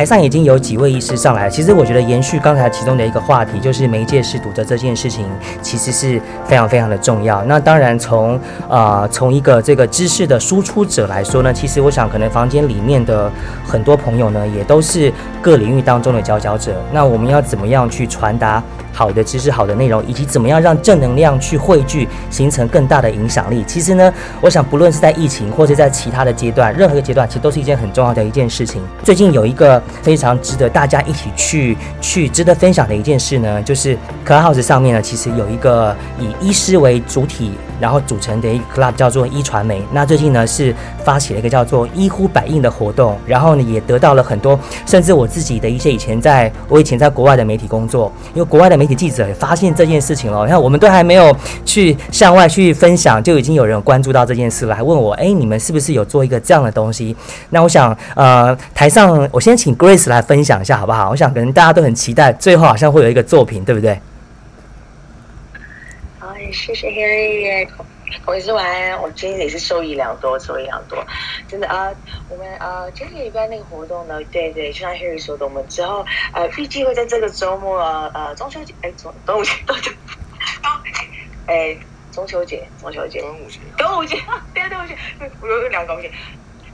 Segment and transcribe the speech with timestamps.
[0.00, 5.26] 台上已经有几位医师上来了，其实我觉得延续刚才其中的一个话题，就是媒介是读者这件事情，
[5.60, 7.44] 其实是非常非常的重要。
[7.44, 8.34] 那当然从
[8.66, 13.30] 啊、呃、从一个这个知识的输出者来说呢，其实我想可能房间里面的
[13.62, 16.72] 很多朋友呢，也都是各领域当中的佼佼者。
[16.90, 18.62] 那我们要怎么样去传达
[19.00, 23.64] 好的知识、好的内容，以及怎么样让正能量去汇聚，形成更大的影响力？
[23.66, 28.82] 其实呢，我想不论是在疫情，或者在其他的阶段，任何一个阶段，其实都是一件很重要的一件事情。
[29.02, 39.82] 最近有一个非常值得大家一起去去值得分享的一件事呢，就是可汗号上面呢，其实有一个以医师为主体，然后组成的一个 club 叫做一传媒。
[39.92, 57.16] 那最近呢是发起了一个叫做一呼百应的活动，然后呢也得到了很多，甚至我自己的一些以前在我以前在国外的媒体工作，因为国外的媒体记者也发现这件事情了，你看我们都还没有去向外去分享，就已经有人关注到这件事了，还问我，哎，你们是不是有做一个这样的东西？
[57.50, 61.10] 那我想，呃，台上我先请 Grace 来分享一下好不好？
[61.10, 63.98] 我想可能大家都很期待，最后好像会有一个作品，对不对？
[66.50, 67.68] 好，谢谢 Harry，
[68.26, 69.00] 我也是晚安。
[69.00, 71.06] 我今天也是受益良多，受益良多，
[71.46, 71.96] 真的啊、呃。
[72.26, 79.90] 我们呃，今天礼拜那个活动呢，对对，就像 Harry 说的，我们之后呃，预计会在这个周末呃，中秋节，哎，中端午节，端午节，
[81.46, 81.78] 哎，
[82.10, 84.16] 中秋节，中秋节，端午节，端午节，
[84.52, 86.10] 对 对对，我有两个东西。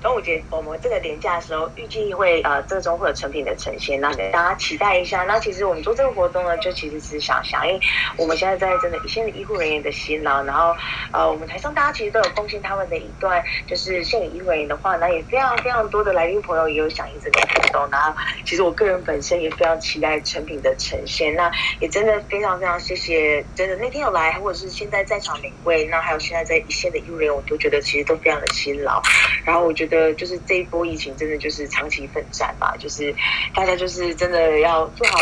[0.06, 5.24] 端午节，我们这个年假的时候，预计会呃，这周会有成品的呈现，那给大家期待一下。
[5.24, 7.76] 那其实我们做这个活动呢，就其实是想响应
[8.16, 10.76] 我们现在在真的一线的医护人员的辛劳，然后
[11.12, 17.91] 呃，我们台上大家其实都有贡献他们的一段，就是献给医护人员的话，那也非常非常多的来宾朋友也有响应这个活动。
[17.91, 29.02] 然后其实我个人本身也非常期待成品的呈现，那也真的非常非常谢谢，真的那天有来，或者是现在在场每位，那还有现在在一线的医护人员，我都觉得其实都非常的辛劳。
[29.44, 29.95] 然后我觉得。
[29.96, 33.14] 呃就是这一波疫情，真的就是长期奋战嘛，就是
[33.54, 35.18] 大家就是真的要做好。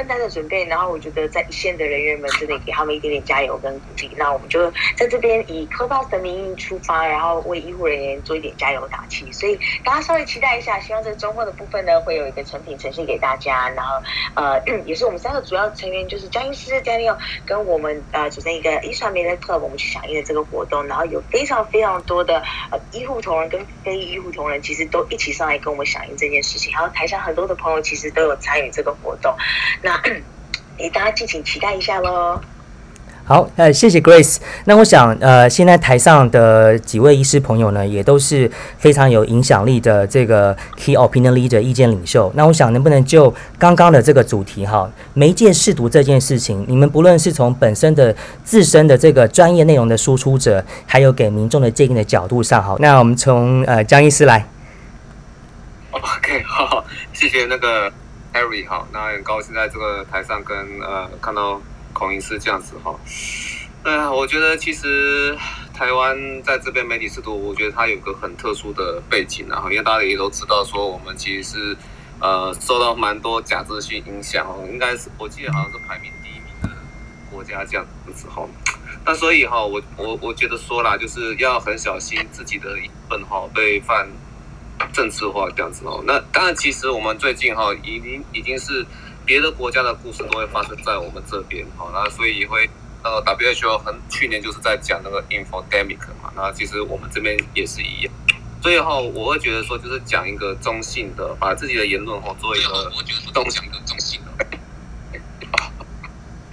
[0.00, 4.10] 分担的准备，然后我觉得在一线的人员们真的给他们一点点加油跟鼓励。
[4.16, 9.30] 那我们就在这边以 Clubhouse 的名义出发，然后为医护人员做一点加油打气。
[9.30, 13.68] 所以大家稍微期待一下，希望这周末的部分呢，会有一个成品呈现给大家。
[13.68, 14.02] 然后
[14.36, 20.86] 呃，也是我们三个主要成员，就是江医师、Daniel 跟我们呃组成一个医传媒的 club，我们去响应了这个活动。
[20.86, 26.72] 然后有非常非常多的呃医护同仁跟非医护同仁，其实都一起上来跟我们响应这件事情。
[26.72, 29.34] 然后台下很多的朋友其实都有参与这个活动。
[29.82, 29.89] 那
[30.78, 32.40] 诶， 大家敬请期待一下喽。
[33.22, 34.38] 好，呃，谢谢 Grace。
[34.64, 42.32] 那我想，呃，现在台上的几位医师朋友呢，也都是非常有影响力的这个 Key Opinion Leader 意见领袖。
[42.34, 48.12] 那我想，能不能就刚刚的这个主题哈，媒介试读这件事情，你们不论是从本身的
[48.42, 54.44] 自身的这个专业内容的输出者，还有给民众的建议的角度上，好，那我们从呃江医师来。
[55.92, 57.92] OK，好，好，谢谢那个。
[58.32, 61.60] Harry 好，那很高兴在这个台上跟呃看到
[61.92, 62.94] 孔医师这样子哈。
[63.82, 65.36] 对啊，我觉得其实
[65.74, 71.76] 台湾在这边媒体制度，我觉得它有个很特殊的背景啊，因为大家也都知道说我们其实是
[72.20, 76.68] 呃受到蛮多假资讯影响哦，应该是我记得好像是排名第一名的
[77.32, 78.46] 国家这样子哈。
[79.04, 84.08] 那所以哈，我我我觉得说啦，就是要很小心自己的一份哈被犯。
[84.92, 88.84] 政治化这样子哦，那当然，其实我们最近哈已经已经是
[89.24, 92.68] 别的国家的故事都会发生在我们这边哈，那所以也会
[93.04, 98.12] 呃 WHO 很去年就是在讲那个 infodemic 嘛，那其实我们这边也是一样，
[98.62, 104.30] 所以哈我会觉得说就是讲一个中性的，把自己的言论哈做一个我觉得中性的中性的。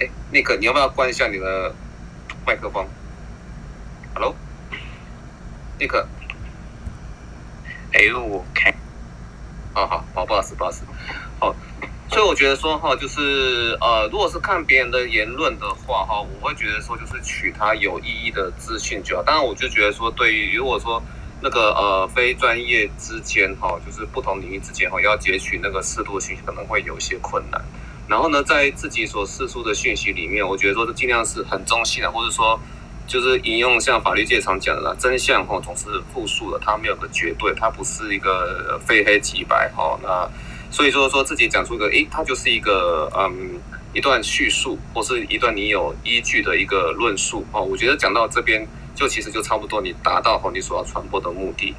[0.00, 1.74] 哎，Nick，你要不要关一下你的
[2.46, 2.86] 麦克风
[4.14, 6.06] ？Hello，Nick。
[7.92, 8.74] 哎，我看，
[9.72, 10.84] 好好好，不好意思，不好意思，
[11.40, 11.56] 好，
[12.10, 19.22] 所以我觉得说哈，就是呃，如果是看别人的言论的话哈，我会觉得说就是取他有意义的资讯就好。
[19.22, 21.02] 当然，我就觉得说，对于如果说
[21.40, 27.58] 那个呃非专业之间哈，就是不同领域之间哈，要截取那个适度的信息，可能会有一些困难。
[28.06, 32.60] 然后呢，在自己所释出的讯息里面，我觉得说尽量是很中性的，或者说。
[33.08, 39.98] 就是引用像法律界常讲的啦，真相哈总是复数的，它没有个绝对，它不是一个非黑即白哈。
[40.02, 40.30] 那
[40.70, 43.58] 所以说说自己讲出一个，诶，它就是一个嗯
[43.92, 47.62] 一段叙述，或是一段你有依据的一个论述哦。
[47.62, 48.64] 我觉得讲到这边。
[48.98, 51.72] 就其实就差不多，你达到哈你所要传播的目的。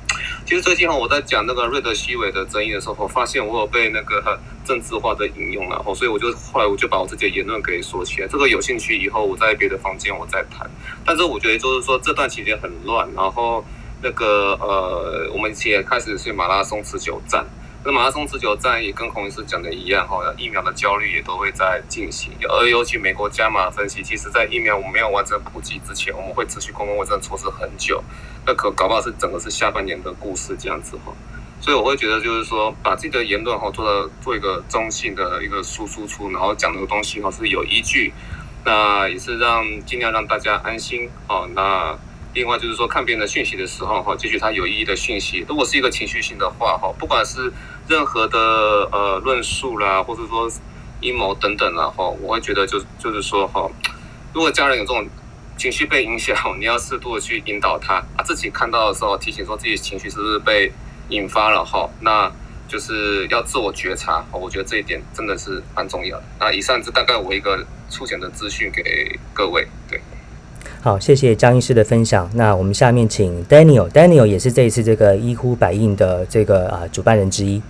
[0.46, 8.28] 其实最近哈我在讲那个瑞德西韦的争议的时候，发现我有被那个政治化的引用了，所以我就后来我就把我自己的言论给说起来。
[8.30, 10.66] 这个有兴趣以后我在别的房间我再谈。
[11.06, 13.66] 但是我觉得就是说这段期间很乱，然后
[14.02, 17.46] 那个呃我们也开始是马拉松持久战。
[17.82, 22.34] 那马拉松持久战也跟孔医师讲的一样哈，疫苗的焦虑也都会在进行。
[22.50, 28.04] 而尤其美国加码分析，其实在疫苗我们没有完整普及之前，我们会持续公共卫生措施很久。
[28.46, 31.14] 那可搞不好是整个是下半年的故事这样子哈。
[31.62, 38.12] 所以我会觉得就是说，把自己的言论哈做的做一个中性的一个输输出，然后讲的东西哈是有依据，
[38.66, 41.48] 那也是让尽量让大家安心哦。
[41.56, 41.98] 那。
[42.34, 45.44] 另外就是说，看别人的讯息的时候，哈，汲取他有意义的讯息。
[45.48, 47.52] 如果是一个情绪性的话，哈，不管是
[47.88, 48.38] 任何的
[48.92, 50.50] 呃论述啦，或者说
[51.02, 53.68] 阴谋等等啦，哈，我会觉得就就是说，哈，
[54.32, 55.08] 如果家人有这种
[55.58, 60.72] 情绪被影响，你要适度的去引导他，啊，自己看到的时候提醒说自己情绪是不是被
[61.10, 62.32] 引发了，哈，那
[62.68, 66.24] 就是要自我觉察，我觉得这一点真的是蛮重要的。
[66.40, 70.00] 那以上是大概我一个粗浅的资讯给各位，对。
[70.82, 72.30] 好，谢谢江医师的分享。
[72.36, 77.62] 那我们下面请 Daniel，Daniel 也是这一次这个一呼百应的这个啊主办人之一。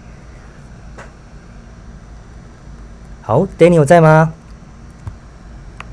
[3.24, 4.32] 好，Daniel 在吗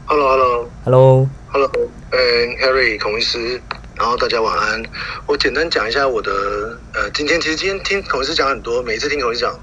[0.04, 1.70] ？Hello，Hello，Hello，Hello，
[2.10, 2.18] 嗯
[2.60, 3.62] ，Harry 孔医师，
[3.94, 4.82] 然后大家晚安。
[5.24, 6.30] 我简单讲一下我的
[6.92, 9.58] 呃，今天其实今天听孔医师讲很多，每一次听孔医师讲，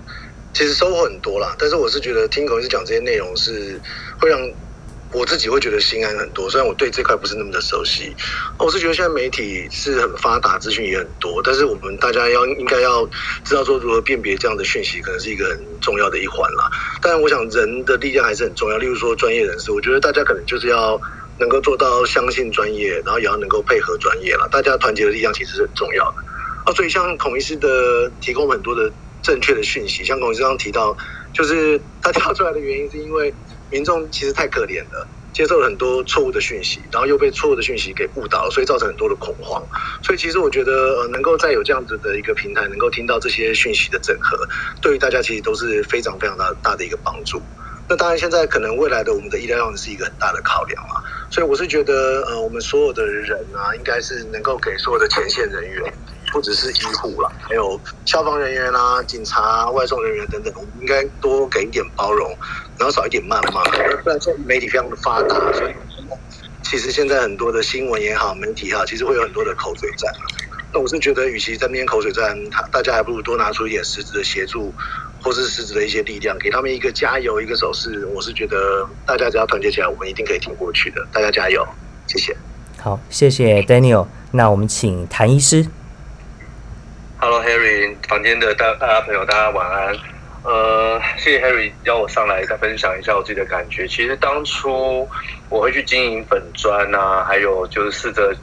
[0.54, 1.56] 其实收获很多啦。
[1.60, 3.80] 但是我是觉得听孔医师讲这些内容是
[4.20, 4.40] 会让。
[5.14, 8.16] 我自己会觉得心安很多，虽然我对这块不是那么的熟悉。
[8.58, 13.08] 我是觉得现在媒体是很发达，资讯也很多，但是我们大家要应该要
[13.46, 16.70] 知道说如何辨别这样的讯息，可能是一个很重要的一环啦。
[17.02, 21.00] 但我想人的力量还是很重要，例如说专业人士，我觉得大家可能就是要
[21.38, 24.48] 能够做到相信专业，然后也要能够配合专业啦。
[24.52, 26.18] 大家团结的力量其实是很重要的。
[26.66, 30.98] 啊，所以像孔医师的提供很多的正确的讯息，像孔医师刚刚提到，
[31.34, 33.32] 就是他跳出来的原因是因为。
[33.70, 39.64] 民众其实太可怜了，接受了很多错误的讯息，然后又被错误的讯息给误导，所以造成很多的恐慌。
[40.04, 44.38] 所以其实我觉得，呃，能够再有这样子的一个平台，能够听到这些讯息的整合，
[44.82, 47.42] 对于大家其实都是非常非常大大的一个帮助。
[47.90, 51.04] 那当然，现在可能未来的我们的医疗量是一个很大的考量啊。
[51.32, 55.94] 所以我是觉得，呃，我们所有的人啊，应该是能够给所有的前线人员。
[56.32, 62.36] 不只是医护啦，还有消防人员啦、啊、警察、外送人员等等，我们应该多给一点包容，
[62.78, 63.64] 然后少一点谩骂。
[64.04, 65.74] 不然现在媒体非常的发达，所以
[66.64, 70.12] 其实现在很多的新闻也好，媒体也好，其实会有很多的口水战。
[70.74, 74.74] 那我是觉得，与其在那边口水战，他大家还不如多拿出一点实质的协助，
[75.22, 78.08] 或是实质的一些力量，给他们一个加油，一个手势。
[78.08, 81.06] 我是觉得，大家只要团结起来，我们一定可以挺过去的。
[81.14, 81.64] 大家加油，
[82.08, 82.36] 谢谢。
[82.82, 84.08] 好，谢谢 Daniel。
[84.32, 85.68] 那我们请谭医师。
[87.20, 89.96] Hello Harry，房间的大大家朋友，大家晚安。
[90.44, 93.88] 呃，谢谢 Harry 邀我上来再分享一下我自己的感觉。
[93.88, 95.08] 其实当初
[95.50, 98.36] 我会去经营粉专啊，还有就是试着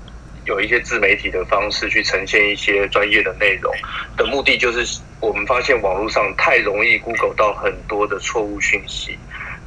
[0.47, 3.71] 有一些自媒体的方式去呈现一些专业的内容
[4.17, 9.19] 的目的，就是我们发现网络上太容易 Google 到很多的错误讯息。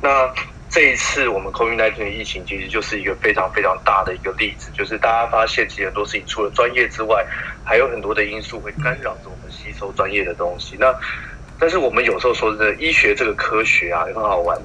[0.02, 0.34] 那
[0.72, 7.24] 这一次我们 COVID-19 的疫情，其实就是一个非常非常大的一个例子，就是大家发现，其实很多事情除了专业之外，
[7.64, 10.76] 还有很多的因素会干扰着我们吸收专业的东西。
[10.80, 10.92] 那
[11.64, 14.60] 但是我们有时候说的医学这个科学啊，也很好玩，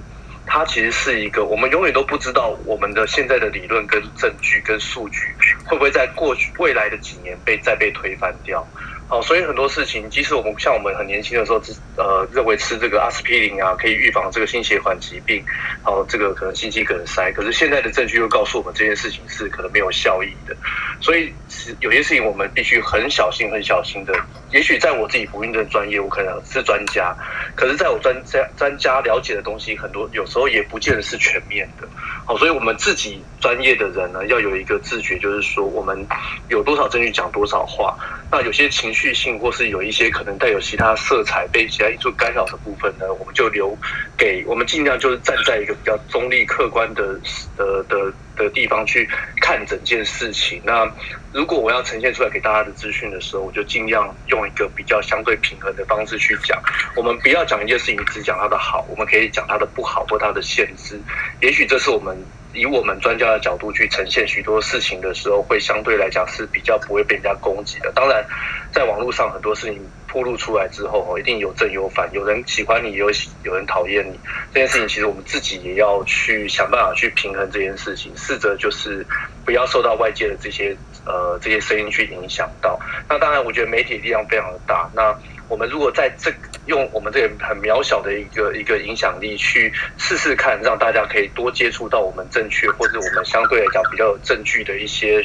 [0.45, 5.21] 它其实是一个我们永远都不知道我们的现在的理论跟证据跟数据
[5.65, 8.67] 会不会在过去未来的几年被再被推翻掉。
[9.09, 11.59] 好，所以很多事情，即使我们像我们很年轻的时候，
[11.97, 15.43] 呃，认为吃这个阿司匹林啊，可以预防这个心血管疾病，
[15.83, 20.55] 好，这个可能心肌梗塞，可是现在的证据又告诉我们这件事情是可能没有效益的。
[21.01, 21.33] 所以
[21.81, 24.13] 有些事情我们必须很小心、很小心的。
[24.51, 27.17] 也许在我自己不认证专业，我可能是专家，
[27.55, 31.89] 可是在我专家专家了解的东西很多，有时候也不见得是全面的。
[32.27, 36.07] 好，所以我们自己专业的人呢，要有一个自觉，就是说我们
[36.51, 37.97] 有多少证据讲多少话。
[38.31, 43.77] 那有些情绪性，或是有一些可能带有其他色彩、被其他因素干扰的部分呢，我们就留
[44.17, 47.19] 给我们尽量就是站在一个比较中立、客观的
[47.57, 49.09] 的的的地方去
[49.41, 50.63] 看整件事情。
[50.65, 50.91] 那
[51.33, 56.63] 如果我要呈现出来给大家的资讯的时候，我就尽量用一个比较相对平衡的方式去讲。
[56.97, 60.99] 我们不要讲一件事情只讲它的好，我们可以讲它的不好或它的限制。
[61.41, 62.17] 也许这是我们。
[62.55, 67.93] 以我们专家的角度去呈现许多事情的时候，会相对来讲是比较不会被人家攻击的。
[67.95, 68.25] 当然，
[68.73, 69.79] 在网络上很多事情
[70.19, 73.09] 暴露出来之后，哦，一定有正有反，有人喜欢你，有
[73.45, 74.19] 有人讨厌你。
[74.53, 79.07] 这件事情其实我们自己也要去想办法去平衡这件事情，试着就是
[79.45, 82.77] 不要受到外界的这些呃这些声音去影响到。
[83.09, 84.91] 那当然，我觉得媒体力量非常的大。
[84.93, 85.17] 那
[85.49, 86.31] 我们如果在这
[86.67, 95.25] 用我们这个很渺小的一个一个影响力去试试看，让大家可以多接触到我们正确或者我们相对来讲比较有证据的一些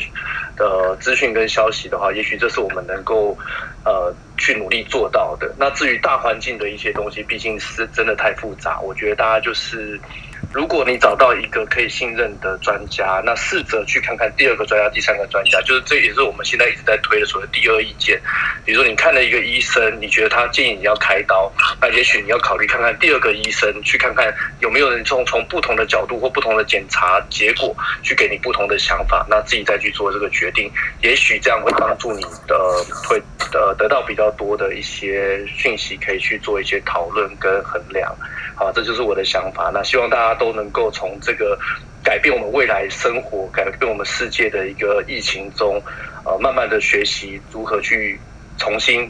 [0.56, 3.38] 的资讯跟消息的话，也许这是我们能够
[3.84, 5.50] 呃去努力做到的。
[5.58, 9.98] 那至于大环境的一些东西，毕竟是真的太复杂，我觉得大家就是。
[10.52, 18.22] 如果你找到一个可以信任的专家，那试着去看看第二个专家、第三个专家，就是这也是我们现在一直在推的所谓第二意见。
[18.66, 30.70] 比如说，你看了一个医生，你觉得他建议你要开刀，那也许你要考虑看看第二个医生，去看看有没有人从从不同的角度或不同的检查结果去给你不同的想法，那自己再去做这个决定，
[31.02, 33.18] 也许这样会帮助你的会
[33.54, 38.14] 呃得到比较多的一些讯息，可以去做一些讨论跟衡量。
[38.56, 39.72] 好，这就是我的想法。
[39.74, 41.58] 那希望大家都能够从这个
[42.04, 45.82] 改变我们未来生活、改变我们世界的一个疫情中，
[46.24, 48.20] 呃，慢慢的学习如何去
[48.58, 49.10] 重新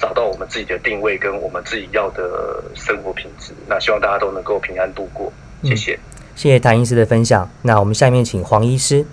[0.00, 3.52] 找到我们自己的定位跟我们自己要的生活品质。
[3.66, 5.32] 那希望大家都能够平安度过。
[5.62, 5.98] 谢谢，
[6.34, 7.50] 谢谢谭医师的分享。
[7.62, 9.04] 那我们下面请黄医师。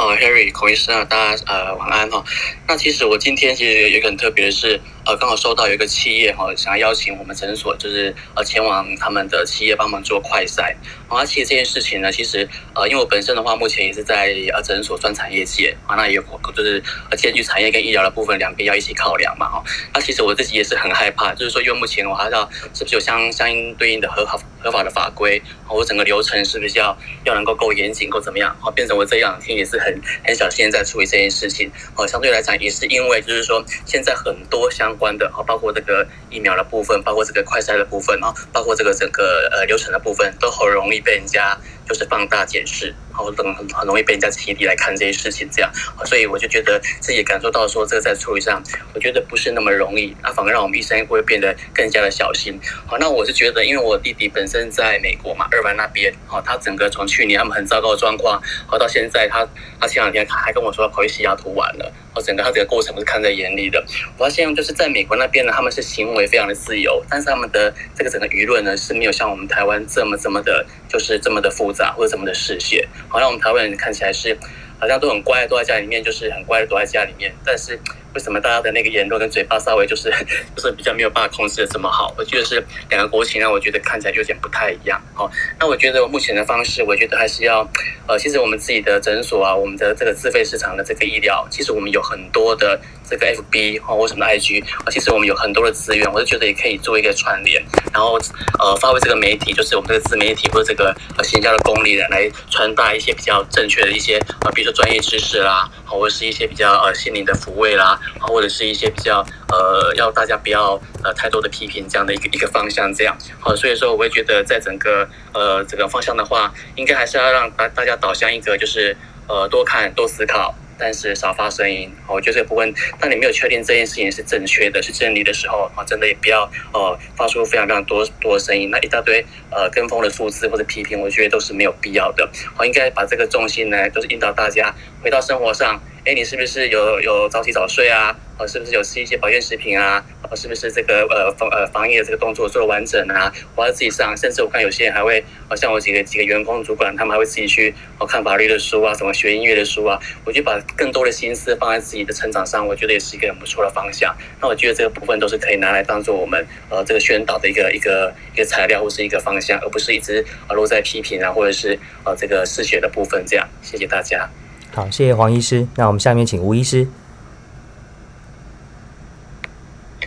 [0.00, 2.24] 呃，Harry 孔医师啊，大家呃晚安哈。
[2.66, 10.74] 那其实我今天其实有一个很特别的是，呃，刚好收到有一个企业哈，想要邀请我们诊所，就是呃前往他们的企业帮忙做快筛。
[11.06, 16.18] 啊，其实这件事情呢，其实呃，因为我本身的话，目前也是在呃诊所专产业界啊，那也
[16.56, 19.62] 就是呃兼具产业跟医疗的部分两边要一起考量嘛哈。
[19.92, 28.56] 那其实我自己也是很害怕，就是说，因为目前我还要是不是有相相应对应的合法合法的法规，我整个流程是不是要要能够够严谨，够怎么样？
[28.60, 29.89] 好，变成我这样听也是很。
[30.24, 41.56] 很小心在处理这件事情，哦，相对来讲也是因为就是说，现在很多相关的，哦，包括这个疫苗的部分，包括这个快筛的部分，哦，包括这个整个呃流程的部分，都很容易被人家
[41.90, 42.94] 就是放大检视。
[43.12, 45.68] 好，很很很容易被人家起底来看这些事情，这样，
[46.06, 48.62] 所以我就觉得自己感受到说，这个在处理上，
[48.94, 52.58] 我觉得不是那么容易，那反而让我们医生会变得更加的小心。
[52.86, 59.44] 好，那我是觉得，因为我弟弟本身在美国嘛，二班那边，好，他整个从去年他们很糟糕的状况，好到现在他
[59.80, 63.84] 他前两天还跟我说，跑去西雅图玩了，好，整个他这个过程我是看在眼里的。
[64.16, 72.86] 我发现就是在美国那边呢，他们是行为非常的自由，但是他们的这个整个舆论呢是没有像我们台湾这么这么的，就是这么的复杂或者什么的视线。
[73.08, 74.36] 好像我们台湾人看起来是
[74.78, 77.78] 好像都很乖，都在家里面，就是很乖的躲在家里面，但是。
[78.14, 80.10] 为什么大家的那个言论跟嘴巴稍微就是
[80.56, 82.12] 就是比较没有办法控制的这么好？
[82.18, 85.00] 我觉得是两个国情让，我觉得看起来有点不太一样。
[85.14, 87.68] 好，那我觉得目前的方式，我觉得还是要
[88.06, 97.62] 呃，其实我们自己的诊所啊，我们的这个自费市场的这个医疗，其实我们有很多的这个 FB 或什么 IG，其实我们有很多的资源，我就觉得也可以做一个串联，
[97.92, 98.18] 然后
[98.58, 107.99] 呃，发挥这个媒体，就是我们这个自媒体或者这个呃行销的功力的，来传达一些比较正确的一些呃，比如说专业知识啦，或者是一些比较呃心灵的抚慰啦。
[108.20, 118.96] 或者是一些比较呃，要大家不要呃太多的批评这样的一个一个方向，这样好，所以说我会觉得在整个呃这个方向的话，应该还是要让大大家导向一个就是
[119.28, 120.54] 呃多看多思考。
[120.82, 132.26] 但是少发声音，我觉得这个部分，当你没有确定这件事情是正确的、是真理的时候，啊，真的也不要呃发出非常非常多多声音，那一大堆呃跟风的数字或者批评，我觉得都是没有必要的。
[132.56, 135.78] 我应该把这个重心呢，都是引导大家回到生活上。
[136.06, 138.16] 哎，你是不是有有早起早睡啊？
[138.38, 140.02] 呃，是不是有吃一些保健食品啊？
[140.22, 143.30] 呃，是不是这个呃防呃防疫的这个动作做的完整啊？
[143.54, 150.00] 我要自己上，甚至我看有些人还会，好像我几个几个员工主管，他们还会自己去哦看法律的书啊，什么学音乐的书啊。
[150.24, 154.16] 我觉得把更多的心思放在自己的成长上，我觉得也是一个很不错的方向。
[154.40, 163.22] 那我觉得这个部分都是可以拿来当做我们呃这个宣导的一个一个一个材料或是一个方向，而不是一直啊落在批评啊或者是呃这个嗜血的部分。
[163.26, 164.30] 这样，谢谢大家。
[164.72, 165.66] 好，谢谢黄医师。
[165.74, 166.86] 那我们下面请吴医师。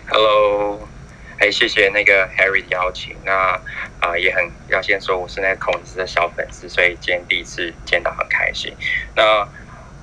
[0.08, 0.80] Hello，
[1.38, 3.14] 哎，谢谢那个 Harry 的邀请。
[3.26, 3.60] 那
[4.00, 8.74] 啊、也很要先说，我是那个孔医师的小粉丝，所以今天第一次见到很开心。
[9.18, 9.46] 那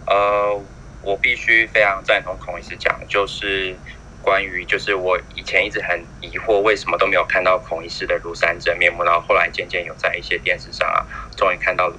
[0.07, 0.63] 呃，
[1.01, 3.75] 我必须非常赞同孔医师讲，就是
[4.21, 11.91] 关于就是我以前一直很疑惑，为什么都没有看到孔医师的庐山真面目，然后后来渐渐有在一些电视上啊，终于看到。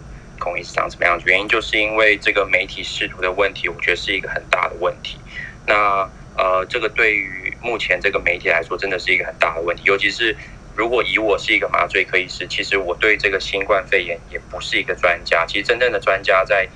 [0.41, 1.21] 孔医师长怎么样？
[1.23, 5.19] 原因就是因为这个媒体试图的问题，我觉得是一个很大的问题。
[5.67, 9.83] 那呃，这个对于目前这个媒体来说，真的是一个很大的问题。
[9.85, 10.35] 尤其是
[10.75, 15.45] 如果以我是一个麻醉科医师，其实我对这个新冠肺炎也不是一个专家。
[15.45, 16.67] 其实真正的专家在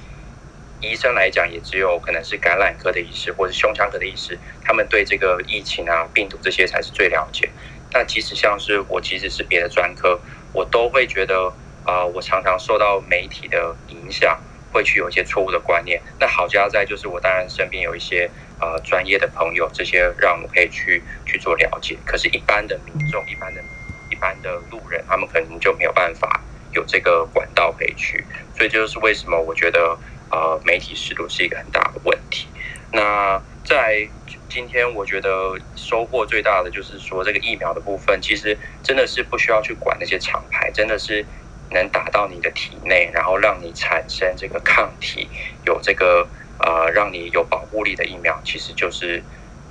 [0.80, 7.50] 医生来讲，也只有可能是感染科的医师或者胸腔科的医师，他们对这个疫情啊、病毒这些才是最了解。
[7.92, 10.22] 那即使像是我，即使是别的专科，
[10.54, 11.52] 我都会觉得。
[11.86, 14.40] 啊、我常常受到媒体的影响，
[14.74, 16.02] 会去有一些错误的观念。
[16.20, 21.96] 那好家在就是我当然身边有一些呃专业的朋友，这些让我可以去去做了解。
[22.04, 23.62] 可是，一般的民众、一般的、
[24.10, 28.26] 一般的路人，他们可能就没有办法有这个管道可以去。
[28.58, 29.98] 所以，这就是为什么我觉得
[30.32, 32.48] 呃媒体识读是一个很大的问题。
[32.92, 34.08] 那在
[34.50, 41.24] 今天，我觉得收获最大的就是说，这个疫苗的部分，其实真的是不需要去管那些厂牌，真的是。
[41.72, 45.30] 能打到你的体内，然后让你产生这个抗体，
[45.64, 46.30] 有这个
[46.60, 49.26] 呃，让你有保护力的疫苗，其实就是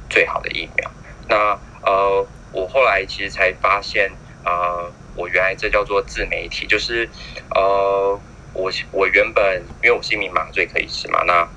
[0.09, 0.91] 最好的疫苗。
[1.29, 4.11] 那呃，我后来其实才发现，
[4.45, 7.11] 呃，我原来这叫做自媒体，就是
[7.55, 8.23] 呃，
[8.53, 11.49] 我我原本因为我是一名麻醉科医师嘛，那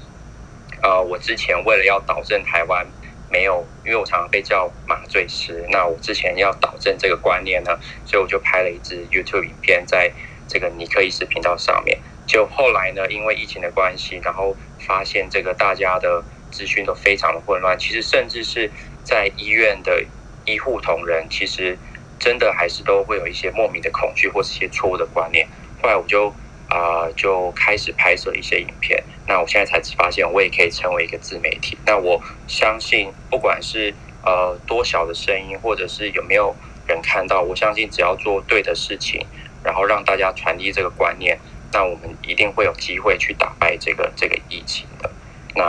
[0.84, 2.94] 呃，我之前为了要导正台湾
[3.30, 10.12] 没有，因为我常常被叫麻醉师，那我之前要导正这个观念呢，所以我就拍了一支 YouTube 影片在。
[10.50, 18.72] 这个尼克医师频道上面，就后来呢，因为疫情的关系，然后发现这个大家的资讯都非常的混乱，其实甚至是
[19.04, 20.02] 在医院的
[20.46, 21.78] 医护同仁，其实
[22.18, 25.46] 真的还是都会有一些莫名的恐惧或是一些错误的观念。
[25.82, 26.34] 后来我就、
[26.70, 29.04] 呃，就开始拍摄一些影片。
[29.28, 31.78] 那我现在才发现，我也可以成为一个自媒体。
[31.86, 33.94] 那我相信，不管是
[34.24, 36.56] 呃多小的声音，或者是有没有
[36.88, 39.26] 人看到，我相信只要做对的事情。
[39.64, 41.38] 然后让大家传递这个观念，
[41.74, 45.12] 那我们一定会有机会去打败这个这个疫情的。
[45.56, 45.64] 那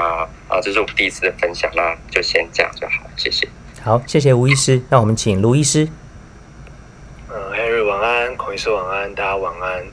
[0.47, 3.49] 啊，这是我第一次的分享，那就先这样就好，谢谢。
[3.83, 4.83] 好，谢谢吴医师。
[4.91, 5.89] 那我们请卢医师。
[7.29, 9.85] 嗯，Harry 晚安，孔医师晚安，大家晚安。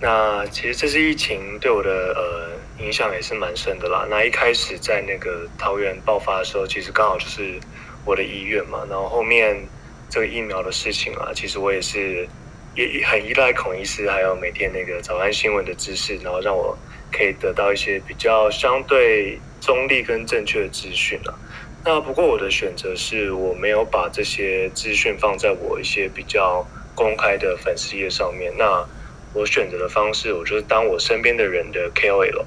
[0.00, 4.06] 那其实这次疫情对我的呃影响也是蛮深的啦。
[4.10, 7.58] 那一开始在那个桃园爆发的时候，其实刚好就是
[8.04, 8.86] 我的医院嘛。
[8.88, 9.56] 然后后面
[10.10, 12.28] 这个疫苗的事情啊，其实我也是。
[12.76, 16.76] 也很依赖孔医师，还有每天那个早安新闻的知识，然后让我
[17.12, 21.38] 可以得到一些比较相对中立跟正确的资讯了。
[21.84, 28.52] 那不过我的选择是我没有把这些资讯放在我一些比较公开的粉丝页上面。
[28.58, 28.84] 那
[29.34, 32.44] 我选择的方式，我就是当我身边的人的 KOL。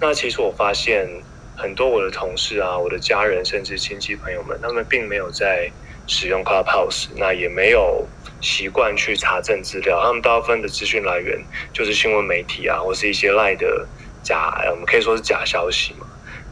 [0.00, 1.08] 那其实我发现
[1.56, 5.72] 很多我的同事啊，我的家人，甚至亲戚朋友们，他们并没有在
[6.06, 8.06] 使用 Clubhouse，那也没有。
[8.42, 13.88] 习惯去查证资料，他们大部分的资讯来源就是新闻媒体啊，或是一些赖的
[14.22, 16.06] 假，我们可以说是假消息嘛。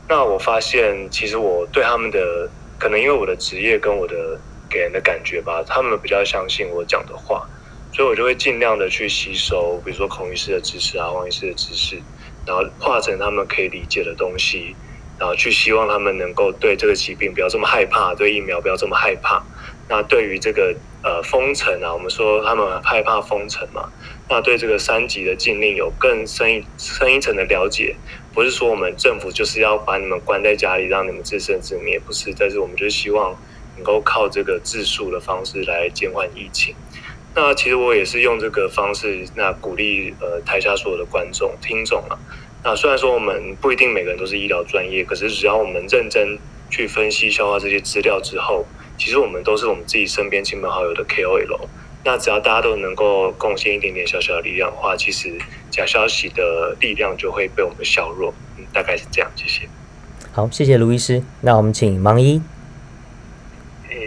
[0.09, 7.47] 那我发现，其实我对他们的可能因为我的职业跟我的给人的感觉吧，他们比较相信我讲的话，
[7.95, 11.97] 所以我就会尽量的去吸收，比如说孔医师的知识啊，王医师的知识，
[12.45, 14.75] 然后化成他们可以理解的东西，
[15.19, 19.43] 然后去希望他们能够对这个疾病不要这么害怕，对疫苗不要这么害怕。
[19.89, 20.75] 那对于这个。
[21.05, 23.91] 呃，封城啊，我们说他们害怕封城嘛，
[24.27, 27.95] 那对这个三级的禁令有更深一深一层的了解，
[28.33, 33.37] 不是说我们政府就是要把你们关在家里，让你们自生自灭，不是，但是我们就希望
[33.77, 36.75] 能够靠这个自述的方式来减缓疫情。
[37.35, 42.19] 那其实我也是用这个方式，那鼓励呃台下所有的观众听众啊。
[42.63, 46.39] 那虽然说我们不一定每个人都是医疗专业，可是只要我们认真
[46.71, 48.65] 去分析消化这些资料之后。
[48.97, 51.67] 其实我们都是我们自己身边亲朋好友的 KOL，
[52.05, 55.37] 那只要大家都能够贡献一点点小小的力量的话，其实
[55.69, 58.33] 假消息的力量就会被我们削弱。
[58.57, 59.29] 嗯，大概是这样。
[59.35, 59.69] 谢谢。
[60.31, 61.25] 好，谢谢卢医师。
[61.41, 62.41] 那我们请芒一。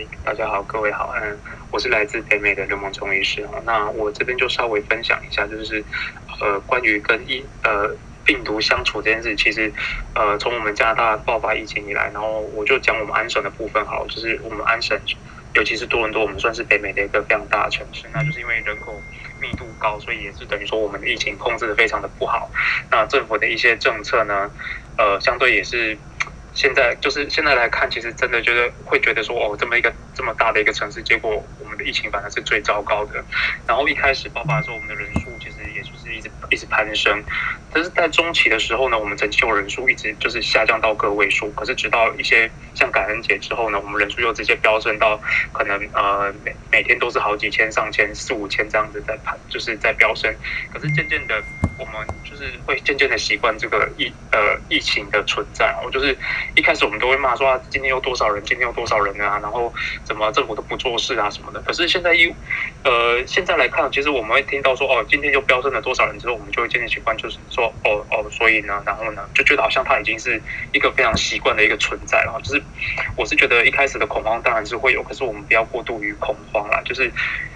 [0.10, 1.38] 嘿，大家好，各位好，嗯，
[1.72, 3.62] 我是来自北美的刘梦忠医师啊。
[3.66, 5.84] 那我这边就稍微分享一下，就是
[6.42, 7.96] 呃，关于跟医呃。
[8.28, 9.72] 病毒相处这件事，其实，
[10.14, 15.00] 呃，从我们加拿大爆发疫情以来，然后我就讲我们安省的部分好，就是我们安省，
[15.54, 18.04] 尤其是多伦多，我们算是北美的一个非常大的城市。
[18.14, 19.02] 那就是因为人口
[19.40, 22.52] 密度高，所以也是等于说我们的疫情控制的非常的不好。
[22.92, 24.52] 那政府的一些政策呢，
[24.98, 25.98] 呃，相对也是
[26.58, 33.24] 现在就是现在来看，其实真的觉得会觉得说，哦，这么一个这么大的一个城市，结果我们的疫情反而是最糟糕的。
[33.68, 35.37] 然后一开始爆发的时候，我们的人数
[36.50, 37.24] 一直攀升。
[37.74, 41.52] 但是在中期的时候呢，我们整救人数一直就是下降到个位数。
[41.52, 45.20] 可是直到一些像感恩节之后呢，我们人数又直接飙升到
[45.52, 50.34] 可能呃每每天都是好几千、上千、四五千这样子在攀，就是在飙升。
[50.74, 51.44] 可是渐渐的，
[51.78, 55.76] 我们就是会渐渐的习惯这个疫呃疫情的存在。
[55.84, 56.18] 我就是
[56.56, 59.72] 一开始我们都会骂说啊，今天有多少人，今天有多少人啊，然后
[60.04, 61.62] 怎么政府都不做事啊什么的。
[61.62, 62.34] 可是现在一
[62.84, 67.74] 呃现在来看，其实我们会听到说哦，今天就飙升了多少人之后，我们就会渐渐习惯，就是说。
[67.86, 72.38] 哦哦，所以呢，然后呢，就觉得好像他已经是一个非常习惯的一个存在了。
[72.44, 72.62] 就是
[73.16, 76.82] 我是觉得一开始的恐慌当然是会有，可是我们不要过度于恐慌啦。
[76.84, 77.14] 就是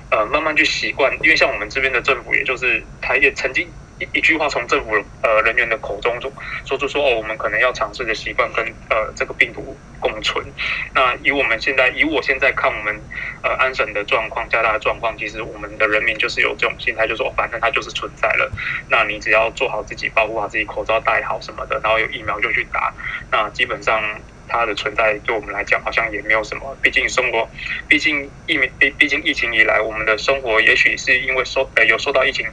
[0.09, 3.73] 呃，慢慢去习惯，因为像我们这边的政府，也就是他也曾经
[4.13, 6.31] 一句话从政府呃人员的口中说
[6.65, 10.45] 说出说哦，我们可能要尝试的习惯跟呃这个病毒共存。
[10.93, 12.99] 那以我们现在以我现在看我们
[13.43, 18.51] 呃安省的状况、加大的状况，其实我们的人民就是有这种心态，就说反正它就是存在了。
[18.89, 22.93] 那你只要做好自己，保护好自己，口罩戴好什么的，然后有疫苗就去打。
[23.31, 24.03] 那基本上。
[24.53, 27.47] 它的存在对我们来讲好像也没有什么，毕竟生活，
[27.87, 32.45] 毕竟疫毕毕竟疫情以来，我们的生活也许是因为受呃有受到疫情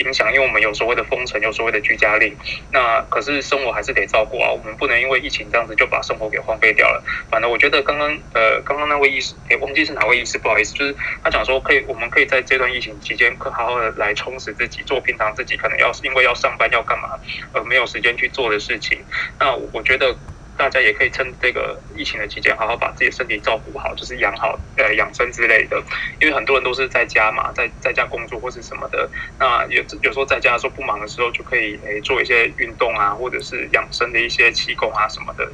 [0.00, 2.36] 影响，因为我们有所谓的封城，有所谓的居家令，
[2.72, 7.02] 那可是生活还是得照顾啊，我们不能因为疫情这样子就把生活给荒废掉了。
[7.30, 17.10] 反正我觉得刚刚呃刚刚那位医师，诶忘记是哪位医师，不好意思，就是他讲说可以，我们可以在这段疫情期间，可好好的来充实自己，做平常自己可能要因为要上班要干嘛，
[17.52, 18.98] 而没有时间去做的事情。
[19.38, 20.16] 那我觉得。
[20.56, 25.82] 大家也可以趁这个疫情的期间，好好把自己身体照顾好，就是养好呃养生之类的。
[26.20, 29.08] 因为很多人都是在家嘛，在在家工作或是什么的。
[29.38, 35.50] 那有有时候在家的时候不忙的时候，就可以诶做一些运动啊，或者是养生的一些气功啊什么的。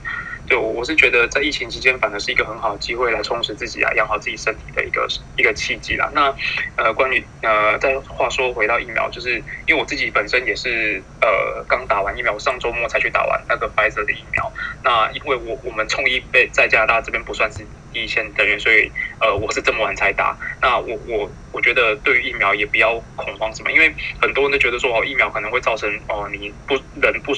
[0.47, 5.07] 对，我我是觉得在疫情期间，反而是一个很好的机会来充实自己啊，养好自己身体的一个
[5.37, 6.09] 一个契机啦。
[6.15, 6.33] 那
[6.77, 14.53] 呃，关于呃，再话说回到疫苗，就是因为我自己本身也是呃刚打完疫苗，我上周末才去打完那个 Pfizer 的疫苗。
[14.85, 20.37] 那因为我我们冲一被在加拿大这边不算是一线人员，所以呃我是这么晚才打。
[20.63, 27.35] 那我我我觉得对于疫苗也不要恐慌什么，因为很多人都觉得说哦疫苗可能会造成哦你不人不。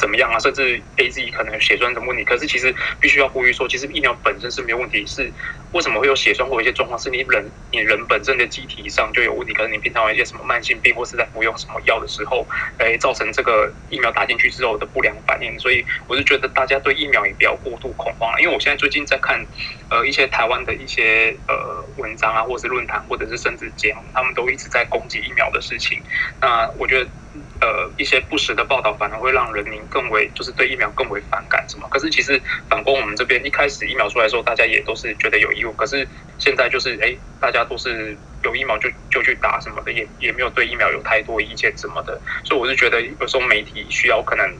[0.00, 0.38] 怎么样啊？
[0.38, 5.04] 甚至 AZ 可能有血栓的问题，可是其实必须要呼吁说，其实疫苗本身是没有问题。
[5.06, 5.30] 是
[5.72, 6.98] 为什么会有血栓或一些状况？
[6.98, 12.46] 是你人你人本身的机体上就有问题，可能你平常有一些什么慢性病，或是在服用什么药的时候，
[12.78, 15.58] 哎，造成这个疫苗打进去之后的不良反应。
[15.58, 19.44] 所以我是觉得大家对疫苗也不要过度恐慌了，因为我现在最近在看
[19.90, 26.00] 呃一些台湾的一些呃文章啊，或者是论坛，或者是甚至节目，他们都一直在攻击疫苗的事情。
[26.40, 27.08] 那我觉得。
[27.60, 31.86] 呃，一些不实的报道反而会让人民更为，就是对疫苗更为反感，什么？
[31.90, 35.72] 可是其实反观我们这边，一开始疫苗出来的时候，大家也都是觉得有义务。
[35.72, 42.18] 可是现在就是，哎，大家都是有疫苗就就去打什么的，也也没有对疫苗有太多意见什么的。
[42.44, 44.50] 所以我是觉得，有时候媒体需要可能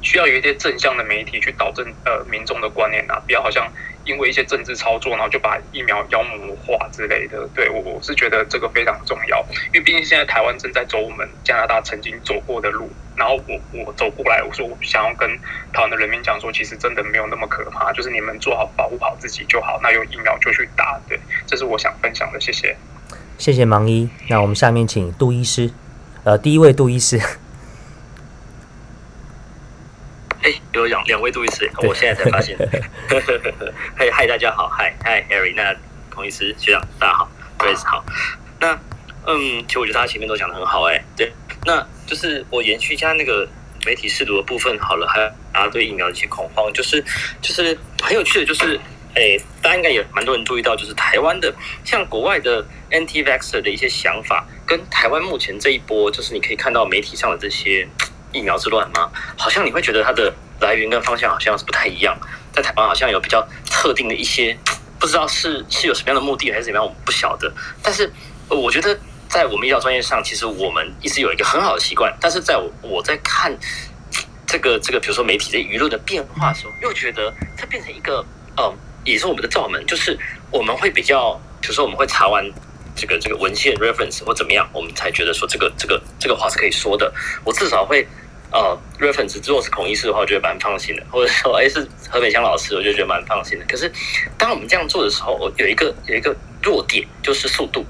[0.00, 3.70] 需要有一些正向的媒体去导正呃民众的观念啊，不要好像。
[4.06, 7.46] 因为一些政治操作，然后就把疫苗妖魔化之类的。
[7.54, 15.28] 对，我我是觉得这个非常重要，因为毕竟现在台湾正在走我们加拿大曾经走过的路，然后我我走过来，我说我想要跟
[15.72, 20.98] 台湾的人民讲说，其实真的没有那么可怕，就是你们做好保护好自己就好，那有疫苗就去打。
[21.08, 22.76] 对，这是我想分享的，谢谢。
[23.38, 25.70] 谢谢盲医，那我们下面请杜医师，
[26.24, 27.20] 呃，第一位杜医师。
[30.46, 32.56] 哎，有两两位杜医师，我现在才发现。
[33.98, 35.74] 嗨嗨，大家好，嗨嗨，Harry，那
[36.08, 37.28] 孔医师学长大家好
[37.58, 38.04] ，Grace 好。
[38.60, 38.78] 那
[39.26, 41.32] 嗯，其实我觉得他前面都讲的很好，哎，对，
[41.64, 43.48] 那就是我延续一下那个
[43.84, 47.04] 媒体试读的部分好了，还有大家对疫苗的一些恐慌，就是
[47.42, 48.78] 就是很有趣的，就是
[49.16, 51.52] 哎，大家应该也蛮多人注意到，就是台湾的
[51.84, 57.88] 像国外的 anti-vaxxer 的一些想法，跟台湾目前这一波，就是你可以看到媒体上的这些。
[58.36, 59.10] 疫苗之乱吗？
[59.38, 62.16] 好像你会觉得它的来源跟方向好像是不太一样。
[62.52, 64.56] 在台湾好像有比较特定的一些，
[64.98, 67.52] 不知道是是有什么样的目的还是怎么样，我们不晓得。
[67.82, 68.10] 但是
[68.48, 72.14] 我觉得在我们医疗专业上，其实我们一直有一个很好的习惯。
[72.20, 73.56] 但是在我我在看
[74.46, 78.24] 这个这个，比如说媒体的舆论的变化的时候，又觉得它变成一个
[78.58, 80.18] 嗯，也是我们的罩门，就是
[80.50, 82.44] 我们会比较，比如说我们会查完。
[82.98, 87.12] 这个这个文献 reference 或怎么样，我们才觉得说这个这个这个话是可以说的。
[87.44, 88.08] 我至少会
[88.52, 93.64] 呃 reference，如果是孔医师的话，我觉得蛮放心的；或者说哎是何美香老师，我就觉得蛮放心的。
[93.66, 93.90] 可是
[94.38, 97.84] 当我们这样做的时候，有一个有一个弱点，就是速度、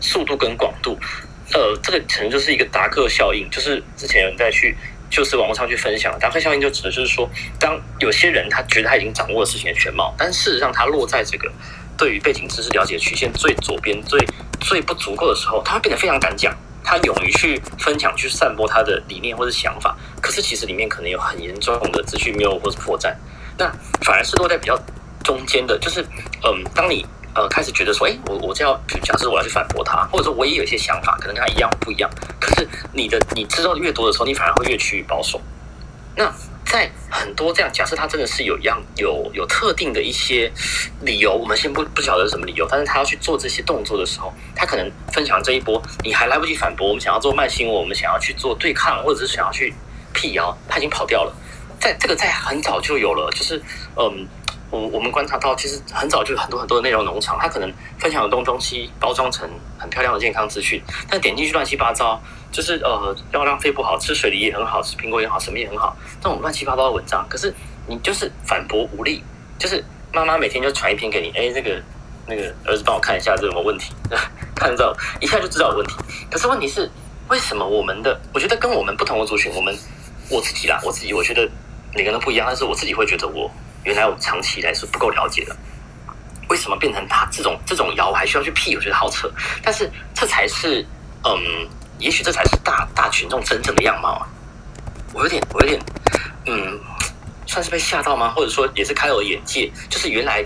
[0.00, 0.98] 速度跟广度。
[1.54, 4.76] 呃，这个可能就是一个达克效应，就是之前有人在去
[5.08, 11.50] 就是网络上去分享达克效应，就指的就是说，当有些人他觉得他已经掌握了事情的全貌，但事实上他落在这个。
[11.96, 14.24] 对于背景知识了解曲线最左边最
[14.60, 16.56] 最不足够的时候，他会变得非常敢讲，
[16.88, 19.94] 他勇于去分享、去散播他的理念或者想法。
[20.22, 23.14] 可是其实里面可能有很严重的资讯谬误或者破绽。
[23.58, 23.70] 那
[24.00, 24.74] 反而是落在比较
[25.22, 26.00] 中间的，就是
[26.46, 32.08] 嗯，当你呃开始觉得说，哎，我我这样假设我要去反驳他，或者说我也有一些想法，可能跟他一样不一样。
[32.40, 35.38] 可是你的你知道的越多的时候，你反而会越趋于保守。
[36.16, 36.32] 那。
[36.68, 40.52] 在很多这样假设，他真的是有一样有有特定的一些
[41.00, 49.72] 理由，我们先不不晓得是什么理由，但是他要去做这些动作的时候，他可能分享这一波，你还来不及反驳，我们想要做慢新闻，我们想要去做对抗，或者是想要去
[50.12, 51.34] 辟谣，他已经跑掉了。
[51.80, 53.56] 在这个在很早就有了，就是
[53.96, 54.28] 嗯，
[54.70, 67.54] 我我们观察到，其实很早就有很多很多的内容农场，它可能分享的东东西包装成很漂亮的健康资讯，但点进去乱七八糟，就是呃要让肺不好，吃水梨也很好，吃苹果也好，什么也很好，这种乱七八糟的文章，可是
[67.86, 69.22] 你就是反驳无力，
[69.58, 71.82] 就是妈妈每天就传一篇给你，哎，这个
[72.26, 73.92] 那个儿子帮我看一下这有没有问题，
[74.54, 75.94] 看到一下就知道有问题，
[76.30, 76.90] 可是问题是
[77.28, 79.76] 为什么我们的，我觉得跟我们不同的族群，我们
[80.30, 81.48] 我自己啦，我自己我觉得
[81.94, 83.50] 每个人都不一样，但是我自己会觉得我。
[83.84, 85.56] 原来我长期以来是不够了解的，
[86.50, 88.74] 为什么变成他这种这种谣还需要去辟？
[88.74, 89.30] 我觉得好扯。
[89.62, 90.84] 但是这才是，
[91.24, 91.66] 嗯，
[91.98, 94.28] 也许这才是大大群众真正的样貌啊！
[95.12, 95.80] 我有点，我有点，
[96.46, 96.80] 嗯，
[97.46, 98.30] 算是被吓到吗？
[98.30, 99.70] 或者说也是开了眼界？
[99.88, 100.44] 就是原来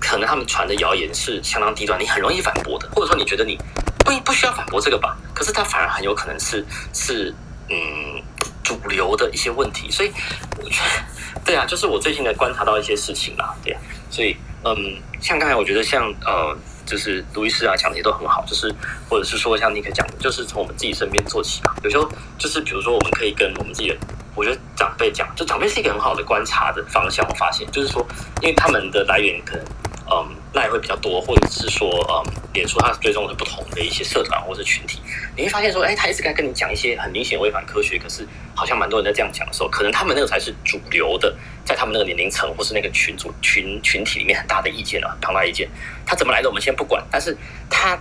[0.00, 3.58] 可能他们传的谣言是相当低端，你很容易反驳的，或者说你觉得你
[4.04, 5.16] 不不需要反驳这个吧？
[5.34, 7.34] 可是它反而很有可能是是
[7.68, 8.22] 嗯
[8.62, 10.12] 主流的一些问题，所以
[10.58, 11.02] 我觉得。
[11.44, 14.76] 对啊，就是我最近的观察到一些事情啦，对啊，所以嗯，
[15.20, 16.56] 像刚才我觉得像呃，
[16.92, 18.70] 就是卢医师啊讲的也都很好，就是
[19.08, 21.72] 或者是说像尼克讲的，就是从我们自己身边做起嘛。
[21.82, 23.96] 有时候就是比如说我们可以跟我们自己的，
[24.34, 27.26] 我觉得长辈讲，就长辈是一个很好的观察的方向。
[27.26, 28.06] 我发现就是说，
[28.42, 29.64] 因为他们的来源可能。
[30.12, 35.00] 嗯，赖会比较多，或者是说，嗯，脸书它追踪的不同的一些社团或者群体，
[35.34, 45.68] 你会发现说，哎，他一直在跟你讲一些很明显违反科学，可是好像蛮多人在这样讲的时候，可能他们那个才是主流的，在他们那个年龄层或是那个群组群群体里面很大的意见啊，庞大意见。
[46.04, 47.36] 他怎么来的我们先不管，但是
[47.70, 47.98] 他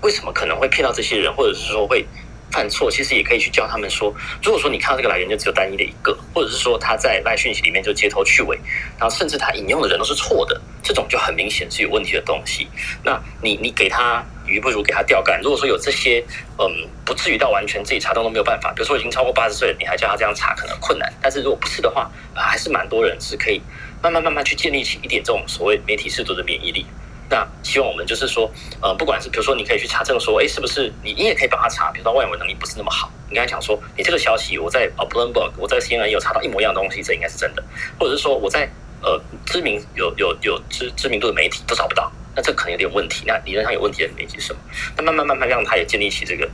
[0.00, 2.06] 为什么可能会骗到这些人，或者是说会。
[2.50, 8.60] 犯错其实也可以去教他们说，如果说你看到这个来源就只有单一的一个，或者是说他在赖讯息里面就街头去尾，
[8.98, 12.68] 然后甚至他引用的人都是错的，这种就很明显是有问题的东西。
[13.04, 15.40] 那你你给他鱼不如给他钓竿。
[15.40, 16.24] 如果说有这些，
[16.58, 18.72] 嗯，不至于到完全自己查到都没有办法。
[18.72, 21.12] 比如说已经超过八十岁了，你还叫他这样查可能困难。
[21.22, 23.60] 但是如果不是的话，还是蛮多人是可以
[24.02, 26.84] 慢慢慢慢去建立起一点这种所谓媒体识读的免疫力。
[27.30, 28.50] 那希望我们就是说，
[28.82, 37.64] 呃，不管是比如说，你可以去查证说，哎，是不是你你也可以帮他查，比如说外文能力不是那么好，你刚才讲说，你这个消息我在呃 Bloomberg，我在 CNN 有查到一模一样的东西，这应该是真的，
[37.98, 38.68] 或者是说我在
[39.02, 43.24] 呃知名有有有知知名度的媒体都找不到，那这可能有点问题。
[43.26, 44.60] 那理论上有问题的媒体是什么？
[44.96, 46.48] 那慢慢慢慢让他也建立起这个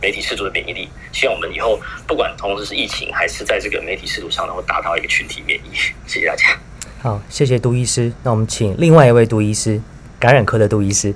[0.00, 0.88] 媒体识读的免疫力。
[1.12, 5.76] 希望我们以后不管同时是疫情还是在这个媒体识读上，能够达到一个群体免疫。
[6.06, 6.58] 谢谢大家。
[7.00, 8.12] 好，谢谢杜医师。
[8.22, 9.80] 那我们请另外一位杜医师。
[10.20, 11.14] 感染科的杜医师，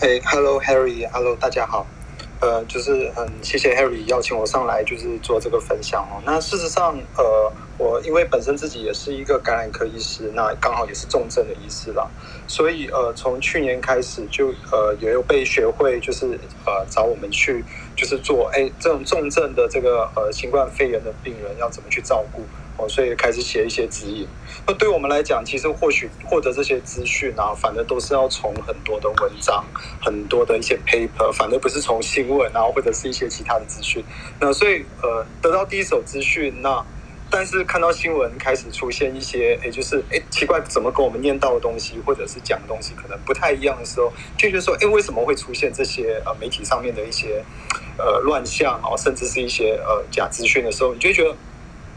[0.00, 1.86] 哎、hey,，Hello Harry，Hello，大家好，
[2.44, 6.20] 呃，就是很谢谢 Harry 邀请我上来，就是做这个分享哦。
[6.26, 12.06] 那事实上，呃，我因为本身自己也是一个感染科医师，那刚好也是重症的医师啦，
[12.46, 17.64] 所以呃，从去年开始就呃也有被学会就是呃找我们去
[17.96, 22.46] 就是做哎这种重症的这个呃新冠肺炎的病人要怎么去照顾。
[22.76, 24.28] 哦，所以开始写一些指引。
[24.66, 29.62] 那对我们来讲，其实或许获得这些资讯啊，反正都是要从很多的文章、
[30.00, 34.02] 很多的一些 paper，反正不是从新闻啊，或者是一些其他的资讯。
[34.40, 36.82] 那所以呃，得到第一手资讯，那
[37.30, 47.44] 但是看到新闻开始出现一些，也，就是哎奇怪，怎么跟我们念到的东西，或者是讲的东西可能不太一样的时候，就觉得说，哎，为什么会出现这些呃媒体上面的一些
[47.98, 51.36] 呃乱象啊，甚至是一些呃假资讯的时候，你就觉得。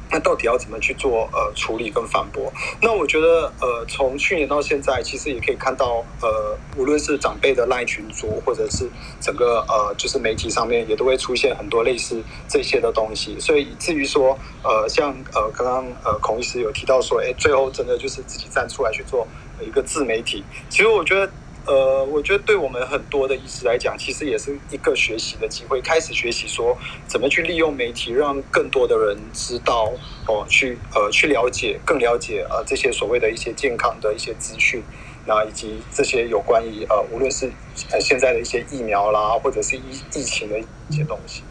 [0.10, 2.52] 那到底要怎么去做呃处理跟反驳？
[2.82, 8.90] 那我觉得呃从去年到现在，其实也可以看到呃无论是长辈的赖群组，或者是
[9.20, 13.40] 整个呃就是媒体上面，也都会出现很多类似这些的东西。
[13.40, 19.28] 所以以至于说呃像呃刚刚呃孔医师有提到说，哎，最后真的就是自己站出来去做
[19.62, 20.44] 一个自媒体。
[20.70, 21.30] 其实我觉得。
[21.68, 26.78] 呃，我觉得对我们很多的医师来讲，其实也是一个学习的机会，开始学习说
[27.08, 29.92] 怎么去利用媒体，让更多的人知道
[30.28, 34.82] 哦，去呃去了解，更了解呃这些所谓的一些健康的一些资讯，
[35.26, 37.52] 那以及这些有关于呃无论是
[37.92, 39.82] 呃现在的一些疫苗啦，或者是疫
[40.16, 41.44] 疫情的一些东西。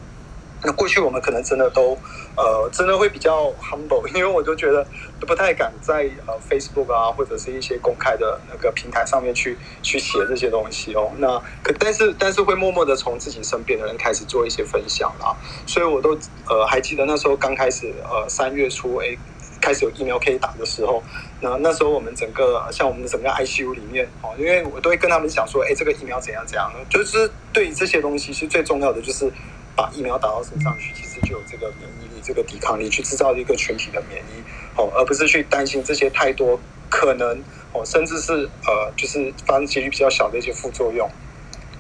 [0.67, 1.97] 那过去我们可能真的都，
[2.37, 4.85] 呃，真的会比较 humble， 因为我就觉得
[5.21, 11.13] 不太敢在呃 Facebook 啊或者是一些公开的那个平台上面去去写这些东西哦。
[11.19, 15.37] 那可但是但是会默默的从自己身边的人开始做一些分享啦。
[15.69, 19.17] 所以我都呃还记得那时候刚开始呃三月初诶
[19.61, 21.01] 开始有疫苗可以打的时候，
[21.41, 29.33] 那那时候我们整个像我们的整个 ICU 里面哦，因为我都会跟他们讲说，哎，这个疫苗怎样怎样，就是对于这些东西是最重要的就是。
[29.77, 34.43] 把疫苗打到身上去，其实就有这个免疫力、这个抵抗力，去制造一个群体的免疫，
[34.75, 36.59] 哦，而不是去担心这些太多
[36.89, 37.39] 可能
[37.73, 38.33] 哦，甚至是
[38.67, 41.09] 呃，就是发生几率比较小的一些副作用。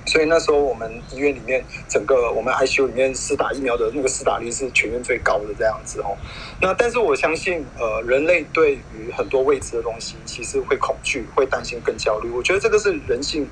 [0.05, 6.17] 所以那时候我们医院里面整个我们 ICU 里面施打疫苗的那个施打率是全院最高的这样子哦。
[6.61, 12.31] 那但是我相信，呃，人类对于很多未知的东西，其实会恐惧、会担心、更焦虑。
[12.31, 13.49] 我觉得这个是人性。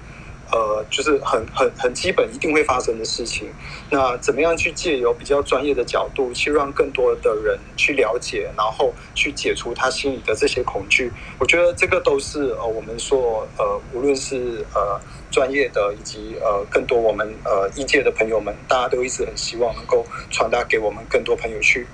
[0.55, 3.53] 呃，就是很很很基本，一定会发生的事情。
[3.91, 11.13] 那怎么样去借由比较专业的角度，去让更多的人去了解，然后去解除他心里的这些恐惧？
[11.41, 21.89] 我觉得这个都是呃，我们说呃，无论是呃专业的，以及呃更多我们呃医界的朋友们，大家都一直很希望能够传达给我们更多朋友去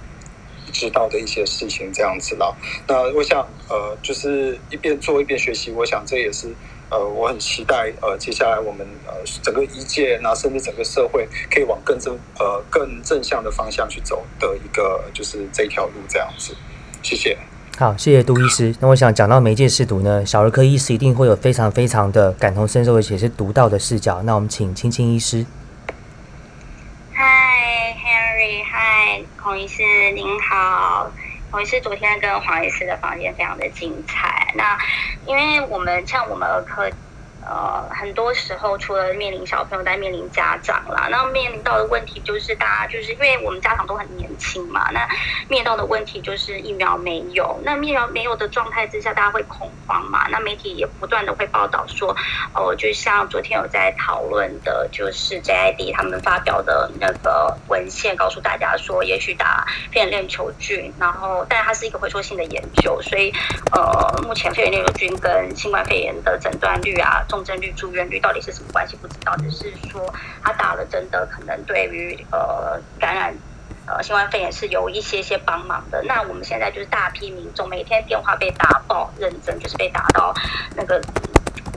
[0.70, 2.55] 知道的一些事情，这样子啦。
[2.87, 6.55] 那我想呃，就是一边做一边学习，我想这也是。
[6.90, 16.55] 呃，我很期待呃，接下来我们呃整个医界，那甚至整个社会，可以往更正呃更正向的方向去走的一个就是这条路这样子。
[17.03, 17.38] 谢谢。
[17.79, 18.74] 好，谢谢杜医师。
[18.81, 24.20] 那我想讲到媒介试读呢，小儿科医师一定会有非常非常的感同身受，而且是独到的视角。
[24.24, 25.46] 那我们请青青医师。
[27.14, 29.83] 嗨，Henry，嗨，孔医师
[30.14, 31.11] 您好。
[31.51, 34.53] 黄医师昨天跟黄医师的房间非常的精彩。
[34.55, 34.79] 那
[35.27, 36.91] 因为我们像我们儿科。
[37.42, 41.09] 呃，很多时候除了面临小朋友，在面临家长啦。
[41.11, 45.07] 那面临到的问题就是，大家就是因为我们家长都很年轻嘛，那
[45.48, 47.59] 面临到的问题就是疫苗没有。
[47.64, 50.29] 那疫苗没有的状态之下，大家会恐慌嘛？
[50.29, 52.14] 那媒体也不断的会报道说，
[52.55, 63.33] 哦、就像昨天有在讨论的，就是 JID 他们发表的那个文献，告诉大家说，也许打肺炎链球菌，然后，但它是一个回溯性的研究，所以
[63.72, 67.24] 呃，目前肺炎链球菌跟新冠肺炎的诊断率啊。
[67.31, 68.97] 重症率、住院率到底是什么关系？
[68.97, 70.12] 不知道，只是说
[70.43, 73.35] 他打了针的可能对于呃感染
[73.87, 76.03] 呃新冠肺炎是有一些些帮忙的。
[76.03, 80.35] 那我们现在就是大批民众每天电话被打爆，认真就是被打到
[80.75, 81.01] 那个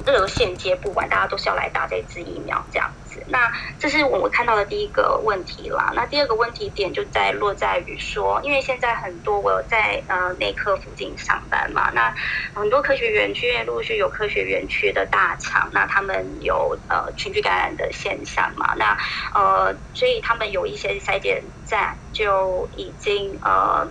[0.06, 2.92] 热线接不完，大家都是要来打这支疫苗这样。
[3.28, 5.92] 那这是我们看到的第一个问题啦。
[5.96, 12.14] 那第二个问题点就在落在于说，因为现在很多我有在呃内科附近上班嘛，那
[12.54, 18.98] 很多科学园区陆续有科学园区的大厂，那他们有呃群聚感染的现象嘛，那
[19.34, 23.88] 呃所以他们有一些筛检站就已经呃。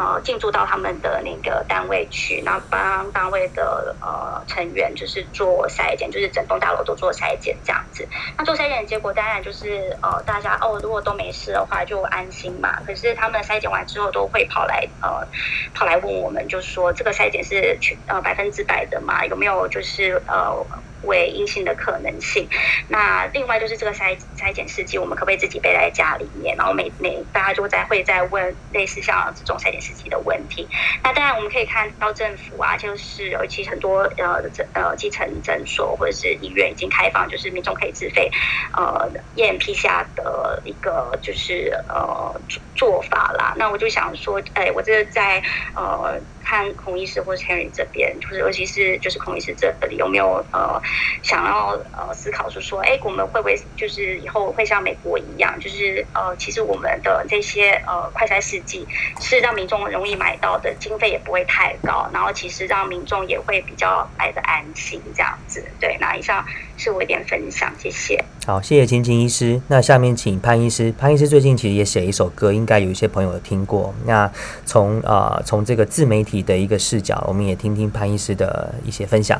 [0.00, 8.08] 呃，进驻到他们的那个单位去，然后帮单位的呃成员就是做筛检，就是整栋大楼都做筛检这样子。
[8.38, 12.80] 那做筛检的结果当然就是呃大家哦，如果都没事的话就安心嘛。
[12.86, 15.28] 可是他们筛检完之后都会跑来呃
[15.74, 19.26] 跑来问我们，就说这个筛检是全呃百分之百的嘛？
[19.26, 20.64] 有没有就是呃。
[21.02, 22.48] 为阴性的可能性，
[22.88, 26.56] 那另外就是这个筛筛检试剂，我们可不可以自己背在家里面？
[26.56, 30.68] 然后每每大家就在会在问类似像这种筛检试剂的问题。
[31.02, 34.42] 那当然我们可以看到政府啊，就是尤其很多呃
[34.74, 38.30] 呃基层诊所或者是医院已经开放，就是民众可以自费
[38.76, 42.40] 呃验 P 下的一个就是呃
[42.74, 43.54] 做法啦。
[43.56, 45.42] 那我就想说，哎，我这在
[45.74, 46.20] 呃。
[46.50, 50.82] 看孔医师或是 Henry 这边，就是尤其是就是孔医师这里有没有呃
[51.22, 58.88] 想要呃思考，就是说，哎，我们会不会就是以后会像美国一样，就是呃，其实我们的这些呃快筛试剂
[59.20, 65.76] 是让民众容易买到的，经费也不会太高，然后其实让民众也会比较来的安心这样子。
[65.78, 66.44] 对，那以上
[66.82, 68.24] 是我一点分享，谢谢。
[68.46, 69.60] 好，谢谢青青医师。
[69.68, 73.94] 那下面请潘医师，潘医师最近其实也写一首歌，应该有一些朋友有听过。
[74.06, 74.32] 那
[74.64, 79.38] 从呃从这个自媒体的一个视角，我们也听听潘医师的一些分享。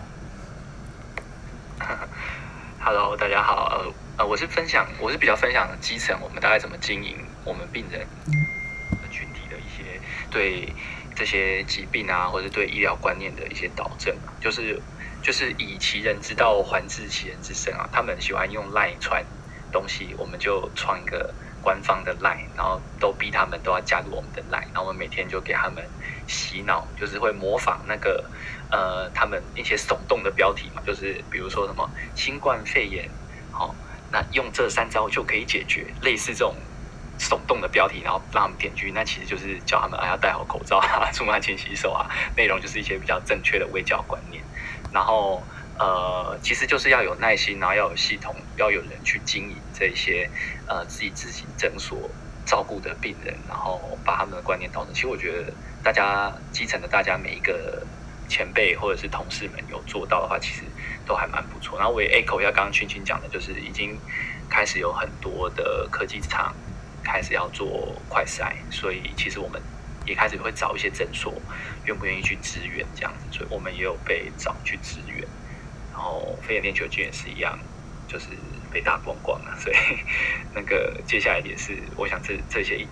[2.79, 8.07] Hello，大家好，呃呃，我是分享，我是比较分享的基层，我们大概怎么经营我们病人
[9.11, 9.98] 群体的一些
[10.31, 10.70] 对
[11.14, 14.79] 这些疾病啊，或者对医疗观念的一些导正，就是。
[15.31, 19.25] 就是以其人之道还治其人之身啊，他们喜欢用 LINE 传
[19.71, 25.88] 东西，我们就创一个官方的 LINE，然后都逼他们都要加入我们的 LINE，然后我们每天就给他们
[26.27, 28.29] 洗脑，就是会模仿那个
[28.73, 33.09] 呃他们一些耸动的标题嘛，就是比如说什么新冠肺炎，
[33.51, 33.77] 好、哦，
[34.11, 36.57] 那用这三招就可以解决，类似这种
[37.21, 44.45] 耸动的标题，然后让他们点击，那其实就是叫他们啊要戴好口罩啊，出门勤洗手啊，内容就是一些比较正确的卫教观念。
[44.92, 45.46] 然后，
[45.79, 50.31] 呃，其实就是要有耐心，然后要有系统，要有人去经营这些，
[50.66, 52.11] 呃，自己自己诊所
[52.44, 54.92] 照顾的病人，然后把他们的观念导正。
[54.92, 57.87] 其实我觉得，大家基层的大家每一个
[58.29, 60.65] 前辈或者是同事们有做到的话，其实
[61.04, 61.79] 都还蛮不错。
[61.79, 64.00] 然后我也 echo 一下刚刚青青讲的，就是已经
[64.48, 66.54] 开始有很多的科技厂
[67.02, 69.62] 开始要做快筛，所以其实我们。
[70.11, 71.33] 也开始会找一些诊所，
[71.85, 75.25] 愿不愿意去支援这样子，所以我们也有被找去支援。
[75.92, 77.56] 然后肺炎链球菌也是一样，
[78.08, 78.27] 就是
[78.73, 79.77] 被打光光了，所以
[80.52, 82.85] 那个接下来也是，我想这这些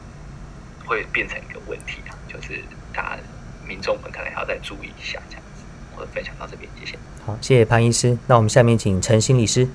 [0.87, 2.63] 会变成一个问题啊，就是
[2.93, 3.23] 大家
[3.67, 5.65] 民众们可能还要再注意一下这样子。
[5.97, 6.97] 我分享到这边，谢谢。
[7.27, 8.17] 好，谢谢潘医师。
[8.29, 9.69] 那我们下面请陈心理师。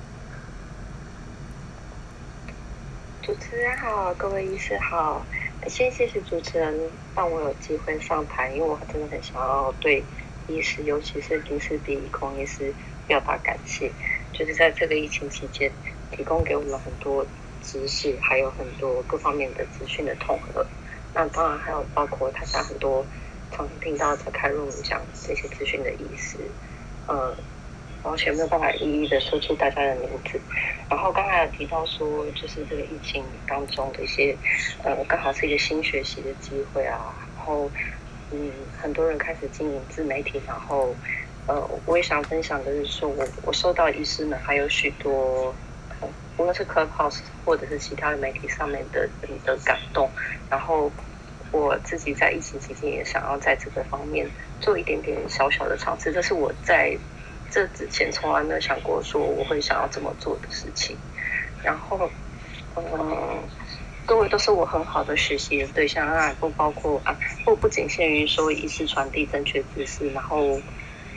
[3.22, 5.24] 主持人好，各位医师好，
[5.68, 10.04] 先谢谢主持人让我有机会上台，因为我真的很想要对
[10.46, 12.74] 医师，尤其是林氏璧孔医师
[13.06, 13.90] 表达感谢。
[14.32, 15.72] 就是在这个疫情期间，
[16.10, 17.26] 提供给我们很多
[17.62, 20.66] 知识，还有很多各方面的资讯的统合。
[21.14, 23.06] 那当然还有包括他家很多
[23.50, 26.38] 常听到在开论讲这些资讯的意思，
[27.06, 27.36] 呃，
[28.04, 30.40] 而且没有办法一一的说出大家的名字。
[30.88, 34.36] 然后刚才有提到说，就是这个疫情当中的一些，
[34.84, 37.12] 呃，刚好是一个新学习的机会啊。
[37.36, 37.68] 然后，
[38.30, 40.94] 嗯，很多人开始经营自媒体，然后。
[41.46, 45.54] 呃，我也想分享的是说，我我受到医师们还有许多，
[46.00, 50.10] 呃无论是 Clubhouse 或者是其他的媒体上面的人的感动，
[50.48, 50.90] 然后
[51.52, 54.26] 我自己在疫情期间也想要在这个方面
[54.58, 56.96] 做一点点小小的尝试，这是我在
[57.54, 60.96] 这之前从来没有想过说我会想要这么做的事情。
[61.62, 62.10] 然后，
[62.74, 63.38] 嗯，
[64.04, 70.60] 各位都是我很好的学习的对象啊，不包括啊，不不仅限于说医师传递正确知识，然后。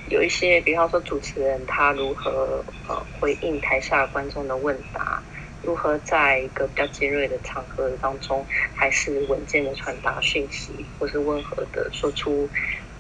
[0.10, 5.22] 有一些，比方说主持人他如何呃回应台下观众的问答，
[5.62, 12.50] 如何在一个比较尖锐的场合当中，还是稳健的传达讯息，或是温和的说出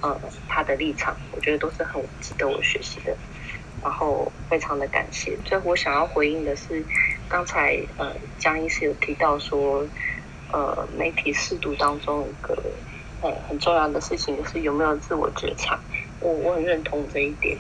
[0.02, 3.18] 呃他的立场，我觉得都是很值得我学习的。
[3.80, 5.38] 然后非常的感谢。
[5.46, 6.88] 最后我想要回应的是，
[7.28, 9.90] 刚才呃江医师有提到说，
[10.52, 12.56] 呃媒体试读当中一个
[13.22, 15.84] 呃很重要的事情，就是有没有自我觉察。
[16.20, 17.60] 我我很认同这一点，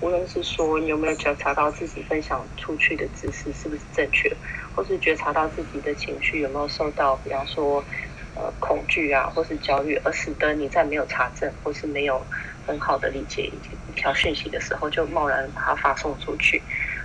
[0.00, 4.38] 无论是说你有没有觉察到自己分享出去的知识是不是正确，
[4.74, 7.86] 或是觉察到自己的情绪有没有受到，比方说
[8.34, 12.20] 呃恐惧啊，或是焦虑，而使得你在没有查证或是没有
[12.66, 16.60] 很好的理解一条讯息的时候，就贸然把它发送出去。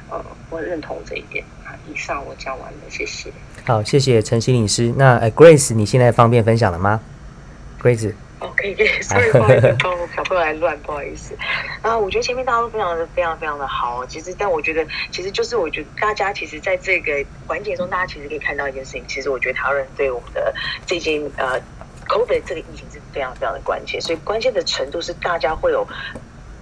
[0.10, 1.44] 呃，我认同这一点。
[1.92, 3.30] 以上我讲完了，谢谢。
[3.64, 4.94] 好，谢谢陈心理师。
[4.98, 7.00] 那呃，Grace，你现在方便分享了吗
[7.82, 8.14] ？Grace。
[8.40, 11.36] OK，sorry， 不好意思， 帮我小朋友来乱，不好意思。
[11.82, 14.06] 啊，我觉得前面大家都非常的、非常、非常的好。
[14.06, 19.04] 其实，但我觉得，其实就是我觉得大家其实在这个环节中，大家其实可以看到一件事情。
[19.08, 20.54] 其实，我觉得台湾人对我们的
[20.86, 21.60] 这件呃
[22.08, 24.00] COVID 这个疫情是非常、非常的关切。
[24.00, 25.88] 所以，关键的程度是大家会有。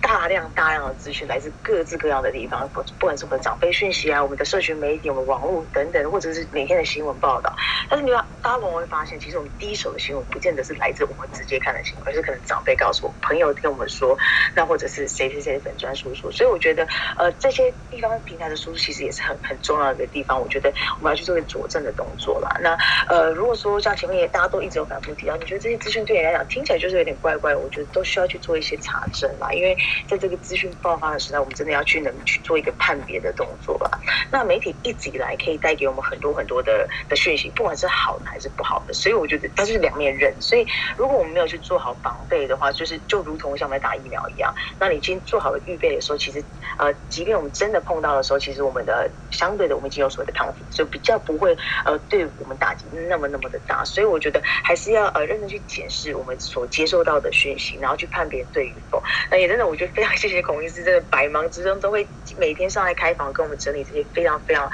[0.03, 7.55] 大量大量的资讯来自各自各样的地方，不不管是我们的长辈讯息啊，我们的社群媒体，我们网络等等，或者是每天的新闻报道。
[7.89, 14.17] 但是你要大家往往会发现，其实我们第一手的新闻不见得是来自我们直接看的新闻，而是可能长辈告诉我，朋友跟我们说，
[14.53, 16.29] 那或者是谁谁谁本专叔叔。
[16.31, 16.85] 所以我觉得，
[17.17, 20.39] 呃，这些地方平台的输出其实也是很很重要的地方。
[20.39, 22.49] 我觉得我们要去做一个佐证的动作啦。
[22.61, 22.77] 那
[23.07, 29.77] 呃，如果说像前面也大家都一直有反复提到，你觉得这些资讯对你来讲听起来就是有点怪怪，我觉得都需要去做一些查证啦，因为。
[30.07, 33.89] 在这个资讯爆发的时代，我们真的要去能去做一个判别的动作吧。
[34.31, 40.33] 那媒体一直以来可以带给我们很多很多的的讯息，不管是好的还是不好的，所以我觉得它是两面刃。
[40.39, 40.65] 所以
[40.97, 46.43] 如果我们没有去做好防备的话，就是就如同像我们在打疫苗一样，那你已经做好了预备的时候，其实
[46.77, 53.83] 呃，即便我们真的碰到的时候，其实我们的相对的我们已经有所谓的抗体，所以比较不会呃对我们打击那么那么的大。
[53.85, 59.01] 所以我觉得还是要呃认真去检视我们所接受到的讯息，然后去判别对与否。
[59.29, 59.82] 那也真的我觉得。
[59.87, 62.07] 非常谢谢孔医师，真的百忙之中都会
[62.37, 64.71] 每天上来开房，跟我们整理这些非常非常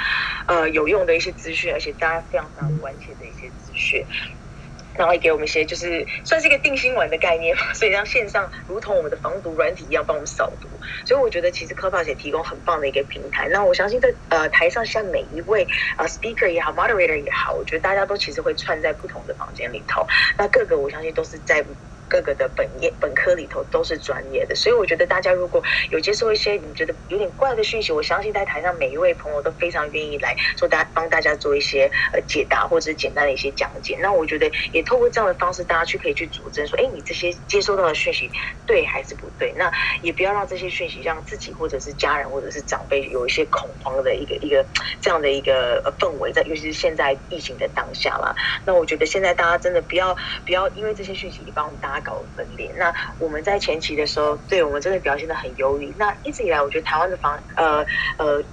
[0.47, 4.05] 呃有用的一些资讯，而且大家非常非常关切的一些资讯，
[4.97, 10.68] 然后也给我们一些就是算是一个定心丸的概念嘛，所以让线上如同我们的防毒软体一样帮我们扫毒，
[11.05, 13.47] 所以我觉得其实 Clubhouse 也提供很棒的一个平台。
[13.49, 20.05] 那我相信在呃台上像每一位呃 speaker 也好，moderator 也好，我觉得大家都其实会串在不同的房间里头，
[20.38, 21.64] 那各个我相信都是在。
[22.10, 33.95] 各个的本业本科里头都是专业的，所以我觉得大家如果有接受一些你觉得有点怪的讯息，我相信在台上每一位朋友都非常愿意来做大帮大家做一些呃解答或者是简单的一些讲解。
[34.01, 38.30] 那我觉得也透过这样的方式，大家去可以去佐证说，哎，你这些接收到的讯息
[38.66, 39.53] 对还是不对？
[39.55, 44.66] 那也不要让这些讯息让自己或者是家人或者是长辈有一些恐慌的一个一个
[44.99, 48.36] 这样的一个氛围在，尤其是现在疫情的当下啦。
[48.66, 51.99] 那我觉得现在大家真的不要不要因为这些讯息你帮大家。
[52.02, 52.74] 搞分裂。
[52.78, 55.93] 那我们在前期的时候，对我们真的表现得很优异。
[55.97, 57.86] 那一直以来，我觉得台湾的防呃
[58.18, 58.43] 呃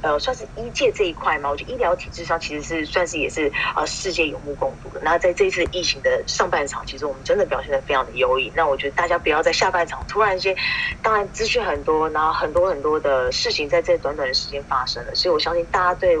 [0.00, 5.00] 呃算是医界这一块嘛，我觉得医疗体制上其实是算是也是呃世界有目共睹的。
[5.02, 8.52] 那在这次疫情的上半场，其实我们真的表现得非常的优异。
[8.56, 10.56] 那我觉得大家不要在下半场突然间，
[11.02, 16.16] 当然资讯很多，然后很多很多的事情在这短短的时间发生了，所以我相信大家对。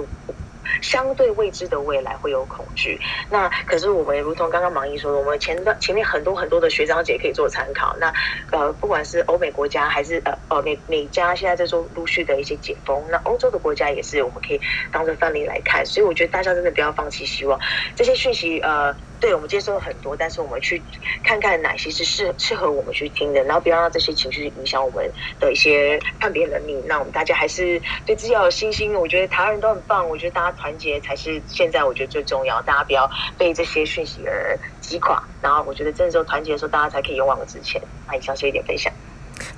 [0.80, 7.96] 相对未知的未来会有恐惧，那可是我们如同刚刚芒毅说的，我们前段前面很多很多的学长姐可以做参考。
[7.98, 8.12] 那
[8.50, 14.60] 呃，不管是欧美国家还是呃呃美美加现在在做陆续的一些解封，那欧洲的国家也是我们可以
[14.90, 15.84] 当成范例来看。
[15.86, 17.58] 所以我觉得大家真的不要放弃希望，
[17.94, 18.96] 这些讯息呃。
[19.22, 20.84] 对，我们接收了很多，但是我们去
[21.22, 26.82] 看看哪些是适适合我们去听的，然后不要让这些情绪影响我们的一些判别能力。
[26.88, 28.96] 那我们大家还是对自己要有信心。
[28.96, 32.60] 我觉得台湾人都很棒，我觉得大家团结才是现在我觉得最重要。
[32.62, 33.08] 大家不要
[33.38, 37.80] 被这些讯息而击垮，然后我觉得真的时候团结的时候，大家才可以勇往直前。
[38.08, 38.92] 那以上是一点分享。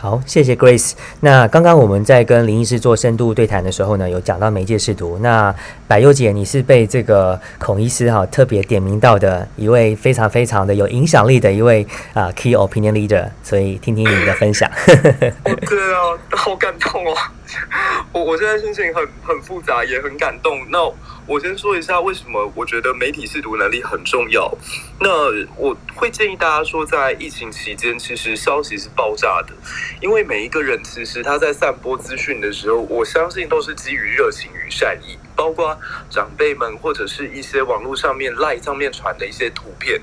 [0.04, 0.92] 好，谢谢 Grace。
[1.20, 5.18] 那刚刚我们在跟林医师做深度对谈的时候呢，有讲到媒介试图。
[5.22, 5.54] 那
[5.88, 14.70] 百佑姐，你是被这个孔医师哈特别点名到的一位非常非常的有影响力的一位啊 Key Opinion Leader，所以听听你的分享。
[14.84, 17.16] 对啊，好感动哦！
[18.12, 20.64] 我我现在心情很很复杂，也很感动。
[20.70, 20.78] 那
[21.26, 24.52] 我先说一下为什么我觉得媒体识读能力很重要。
[25.00, 25.08] 那
[25.56, 29.54] 我会建议大家说，在疫情期间，其实消息是爆炸的，
[30.00, 35.18] 因为每一个人其实他在散播资讯的时候，我相信都是基于热情与善意。
[35.36, 35.76] 包括
[36.08, 40.00] 长辈们或者是一些网络上面赖上面传的一些图片，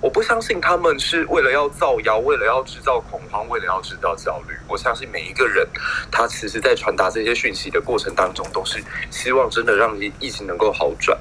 [0.00, 4.54] 我不相信他们是为了要造谣，为了要制造恐慌，为了要制造焦虑。
[4.66, 5.66] 我相信每一个人，
[6.10, 11.18] 他其实在传达这些讯息的过程当中，都是希望真的让疫情能够好转。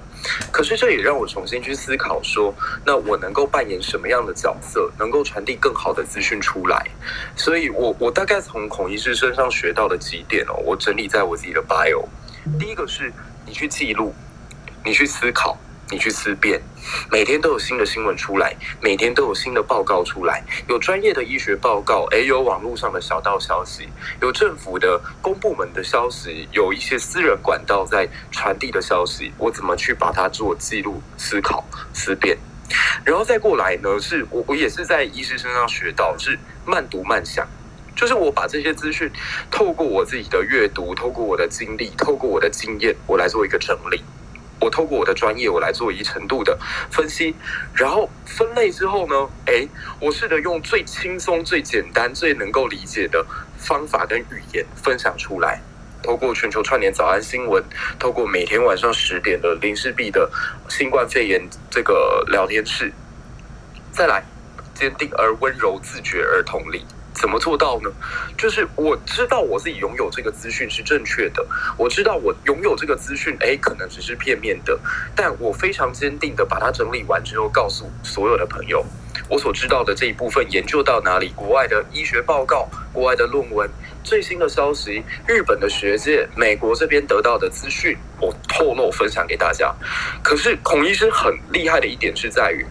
[0.51, 2.53] 可是这也让我重新去思考说，
[2.86, 6.89] 那我能够扮演什么样的角色，能够传递更好的资讯出来？
[7.36, 12.05] 所以我我大概从孔医师身上学到的几点哦，我整理在我自己的 bio。
[12.59, 13.11] 第一个是。
[13.45, 14.13] 你去记录，
[14.86, 15.57] 你去思考，
[15.91, 16.61] 你去思辨，
[17.11, 23.89] 每天都有新的新闻出来，每天都有新的报告出来，有专业的医学报告，诶，有网络上的小道消息，
[24.21, 32.37] 有政府的公部门的消息，有一些私人管道在传递的消息，我怎么去把它做记录、思考、思辨，
[33.03, 33.99] 然后再过来呢？
[33.99, 37.47] 是我我也是在医师身上学到，是慢读慢想。
[37.95, 39.11] 就是我把这些资讯
[39.51, 44.01] 透过我自己的阅读，透过我的经历，透过我的经验，我来做一个整理。
[44.62, 46.57] 我透过我的专业，我来做一程度的
[46.91, 47.34] 分析，
[47.74, 49.68] 然后分类之后呢，诶，
[49.99, 53.26] 我试着用最轻松、最简单、最能够理解的
[53.57, 55.62] 方法跟语言分享出来。
[56.01, 57.64] 透过全球串联早安新闻，
[57.99, 60.30] 透过每天晚上十点的林氏璧的
[60.70, 62.91] 新冠肺炎这个聊天室，
[63.91, 64.24] 再来
[64.74, 66.86] 坚定而温柔、自觉而同理。
[67.20, 67.91] 怎么做到呢？
[68.38, 71.45] 就是我知道我自己拥有这个资讯是正确的，
[71.78, 74.80] 我知道我拥有这个资讯，哎，可能只是片面的，
[75.13, 78.86] 但我非常坚定的把它整理完之后，告诉所有的朋友，
[79.28, 83.70] 我所知道的这一部分研究到哪里，国外的医学报告、国外的论文、
[84.01, 89.76] 最新的消息、日本的学界、美国这边得到的资讯，我透露分享给大家。
[90.24, 92.65] 可是孔医师很厉害的一点是在于，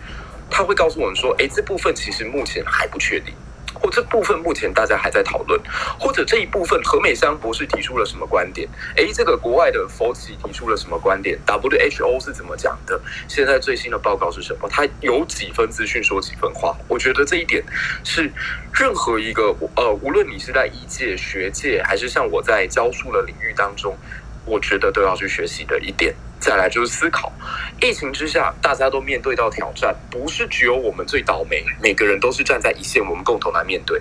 [0.50, 3.34] 他会告诉我们说，哎，这部分其实目前还不确定。
[3.80, 5.60] 或这部分目前大家还在讨论，
[5.98, 8.68] 或者这一部分何美香博士提出了什么观点？
[8.96, 13.00] 诶，这个国外的佛奇提出了什么观点？WHO 是怎么讲的？
[13.28, 14.68] 现在最新的报告是什么？
[14.68, 16.76] 他有几分资讯说几分话？
[16.88, 17.62] 我觉得这一点
[18.04, 18.30] 是
[18.72, 23.96] 任何一个呃，无论你是在医界、学界，还是像我在教书的领域当中，
[24.44, 26.14] 我觉得都要去学习的一点。
[26.40, 27.32] 再来就是思考，
[27.80, 34.00] 疫情之下，大家都面对到挑战，不是只有我们最倒霉，每个人都是站在一线，我们共同来面对。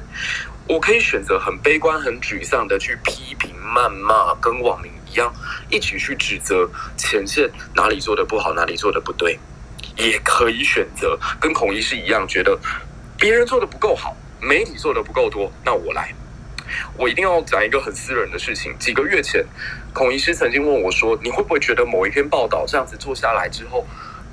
[0.67, 5.33] 我可以选择很悲观、很沮丧的去批评、谩骂，跟网民一样，
[5.69, 9.39] 一起去指责前线哪里做的不好，哪里做的不对。
[9.95, 12.59] 也可以选择跟孔医师一样，觉得
[13.17, 16.13] 别人做的不够好，媒体做的不够多，那我来。
[16.97, 18.73] 我一定要讲一个很私人的事情。
[18.77, 19.45] 几个月前，
[19.93, 23.85] 孔医师曾经问我说：“你会不会觉得某一篇报道这样子做下来之后，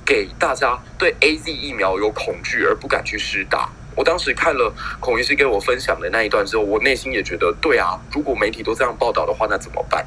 [0.05, 10.05] 给大家对 AZ 疫苗有恐惧而不敢去施打？”我当时看了孔医师给我分享的那一段之后，我内心也觉得，对啊，如果媒体都这样报道的话，那怎么办？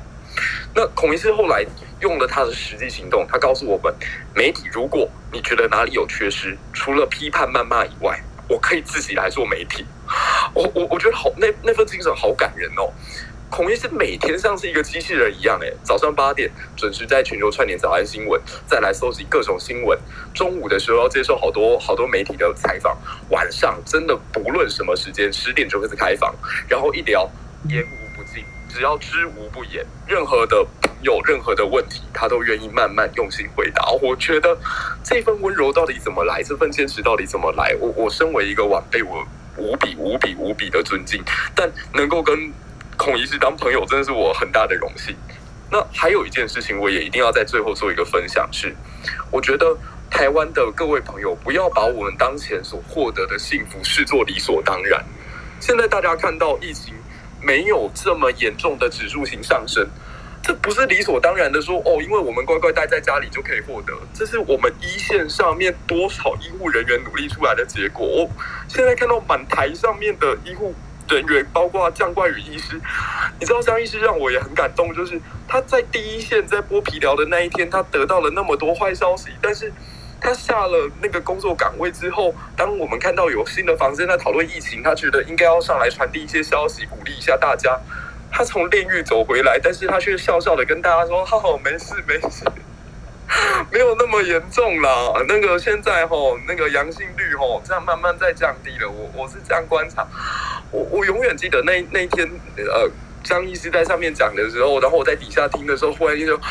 [0.75, 1.65] 那孔医师后来
[2.01, 3.93] 用了他的实际行动，他告诉我们：
[4.35, 9.85] 媒体，如果你觉得哪里有缺失，除了批判谩骂以外，我可以自己来做媒体。
[10.55, 12.93] 我我我觉得好，那那份精神好感人哦。
[13.51, 19.99] 孔医师每天像是一个机器人一样，诶，早上八点准时在全球串联早安新闻，再来搜集各种新闻。
[20.35, 22.99] 中午的时候要接受好多好多媒体的采访，
[23.31, 26.35] 晚上真的不论什么时间，十点就开始开房，
[26.69, 27.31] 然后一聊
[27.71, 27.98] 烟雾，
[28.79, 30.65] 只要知无不言，任何的
[31.03, 33.91] 有任何的问题，他都愿意慢慢用心回答。
[34.01, 34.57] 我觉得
[35.03, 37.75] 这份温柔到底怎么来，这份坚持到底怎么来？
[37.81, 39.27] 我我身为一个晚辈，我
[39.57, 41.21] 无比无比无比的尊敬，
[41.57, 42.53] 但能够跟
[42.97, 45.13] 孔医师当朋友，真的是我很大的荣幸。
[45.73, 48.73] 那还有一件事情，我也一定要在最后做一个分享是，
[49.33, 49.77] 我觉得
[50.09, 55.05] 台湾的各位朋友，不要把我们当前所获得的幸福视作理所当然。
[55.59, 56.95] 现在大家看到疫情
[57.41, 59.89] 没有这么严重的指数型上升，
[60.43, 68.07] 这不是理所当然的说哦，因为我们乖乖待在家里就可以获得，这是我们一线上面多少医护人员努力出来的结果。
[68.07, 68.31] 我
[68.69, 70.75] 现在看到满台上面的医护
[71.09, 72.81] 人员，包括江冠宇医师，
[73.39, 79.73] 你知道江医师让我也很感动，就是他在第一线在剥皮疗的那一天，他得到了那么多坏消息，但是。
[80.21, 87.79] 他下了那个工作岗位之后，当我们看到有新的房间在讨论疫情，他觉得应该要上来传递一些消息，鼓励一下大家。
[88.31, 92.45] 他从炼狱走回来，但是他却笑笑的跟大家说：“好好，没事没事，
[93.71, 95.13] 没有那么严重啦。
[95.27, 98.91] 那个现在吼，那个阳性率吼，这样慢慢在降低了。
[98.91, 100.07] 我我是这样观察，
[100.71, 102.91] 我我永远记得那那天，呃。”
[103.23, 106.43] 张医师在上面讲的时候，然后我在底下听的时候，忽然间就，啊，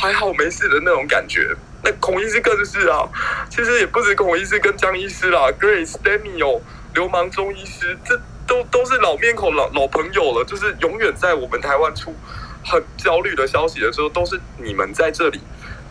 [0.00, 1.54] 还好没事的那种感觉。
[1.82, 3.08] 那孔医师更是啊，
[3.48, 6.60] 其实也不止孔医师跟张医师啦，Grace、Daniel、
[6.94, 10.44] 流氓中医师，这都都是老面孔、老老朋友了。
[10.44, 12.14] 就是永远在我们台湾出
[12.64, 15.40] 很焦虑的消息的时候，都是你们在这里。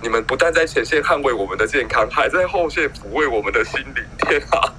[0.02, 4.04] 你们不但在前线捍卫我们的健康，还在后线抚慰我们的心灵。
[4.20, 4.74] 天啊！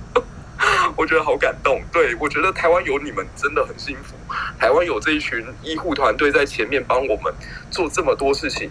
[0.96, 4.14] 我觉得好感动，对，我觉得台湾有你们真的很幸福。
[4.58, 7.32] 台湾有这一群医护团队在前面帮我们
[7.70, 8.70] 做这么多事情，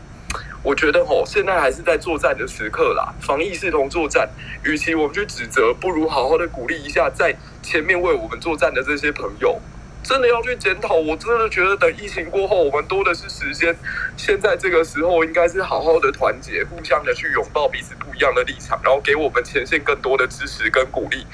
[0.64, 4.30] 我觉得吼，现在还是在作战的时刻啦，防疫视同作战。
[4.64, 9.62] 与其我们去指责，不如好好的鼓励一下在前面为我们作战的这些朋友。
[10.04, 13.76] 真的要去检讨，我真的觉得等疫情过后，我们多的是时间。
[14.16, 21.26] 现在这个时候，应该是好好的团结，互相的去拥抱彼此一样的立场，然后给我们前线更多的支持跟鼓励。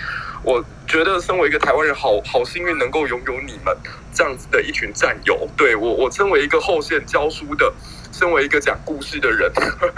[0.44, 3.78] 我觉得身为一个台湾人好，好幸运能够拥有你们
[4.14, 5.48] 这样子的一群战友。
[5.56, 7.74] 对我，我身为一个后线教书的。
[8.14, 9.50] 身为一个讲故事的人，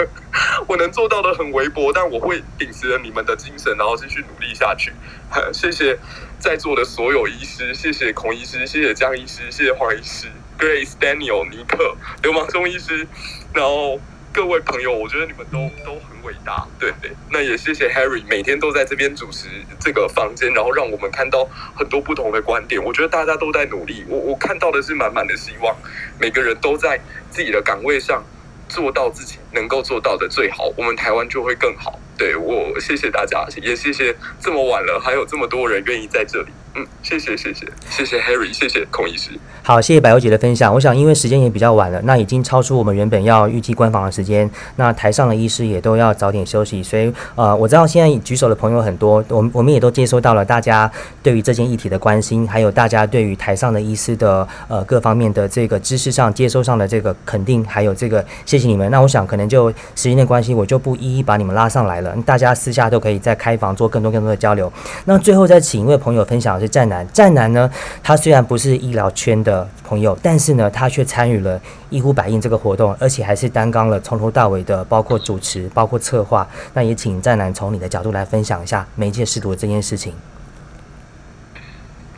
[0.67, 4.93] 我能做到的很微薄，但我会秉持着你们的精神，然后继续努力下去。
[5.51, 5.97] 谢谢
[6.37, 10.27] 在座的所有医师，谢谢孔医师，谢谢江医师，谢谢黄医师
[10.59, 13.07] ，Grace、Daniel、尼克、流氓中医师，
[13.51, 13.99] 然后。
[14.33, 17.11] 各位朋友，我觉得你们都都很伟大，对对。
[17.31, 19.47] 那也谢谢 Harry 每天都在这边主持
[19.79, 22.83] 这个房间，然后让我们看到很多不同的观点。
[22.83, 25.75] 我觉得大家都在努力，我我看到的是满满的希望，
[26.19, 28.23] 每个人都在自己的岗位上
[28.67, 31.99] 做到自己能够做到的最好，我们台湾就会更好。
[32.17, 36.47] 对，我谢谢大家，也谢谢这么晚了还有这么多人愿意在这里。
[36.75, 39.31] 嗯，谢谢谢谢谢谢 Harry，谢谢孔医师。
[39.61, 40.73] 好，谢谢百忧姐的分享。
[40.73, 44.49] 我想，因为时间也比较晚了，那已经超出我们原本要预计关访的时间。
[44.77, 50.91] 那台上的医师也都要早点休息，所以呃，我知道现在举手的朋友很多，我们我们也都接收到了大家
[51.21, 58.89] 对于这件议题的关心，还有大家对于台上的医师的呃各方面的这个知识上接收上的这个肯定，还有这个谢谢你们。
[58.89, 64.73] 那我想可能就时间的关系，我就不一一把你们拉上来了，大家私下都可以在开房做更多更多的交流。
[65.05, 66.63] 那最后再请一位朋友分享的。
[66.63, 67.69] 是战男，战男呢，
[68.01, 76.47] 他虽然不是医疗圈的朋友，但是呢，他却参与了一呼百应这个活动，而且还是担纲了从头到尾的，包括主持，包括策划。
[76.73, 80.13] 那也请战男从你的角度来分享一下媒介试读这件事情。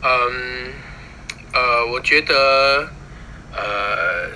[0.00, 0.72] 嗯，
[1.52, 2.86] 呃，我觉得，
[3.52, 4.30] 呃，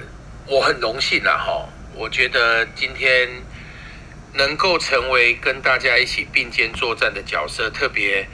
[0.49, 1.69] 我很荣幸啊，哈，
[2.01, 3.29] 我觉得今天
[4.33, 8.27] 能够成为跟大家一起并肩作战的角色，特别。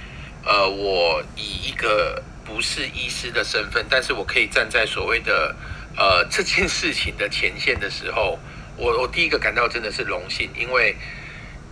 [0.45, 5.57] 呃，我以一个不是医师的身份，但是我可以站在所谓的
[5.97, 8.39] 呃 这件事情的前线的时候，
[8.77, 10.95] 我我第一个感到真的是荣幸，因为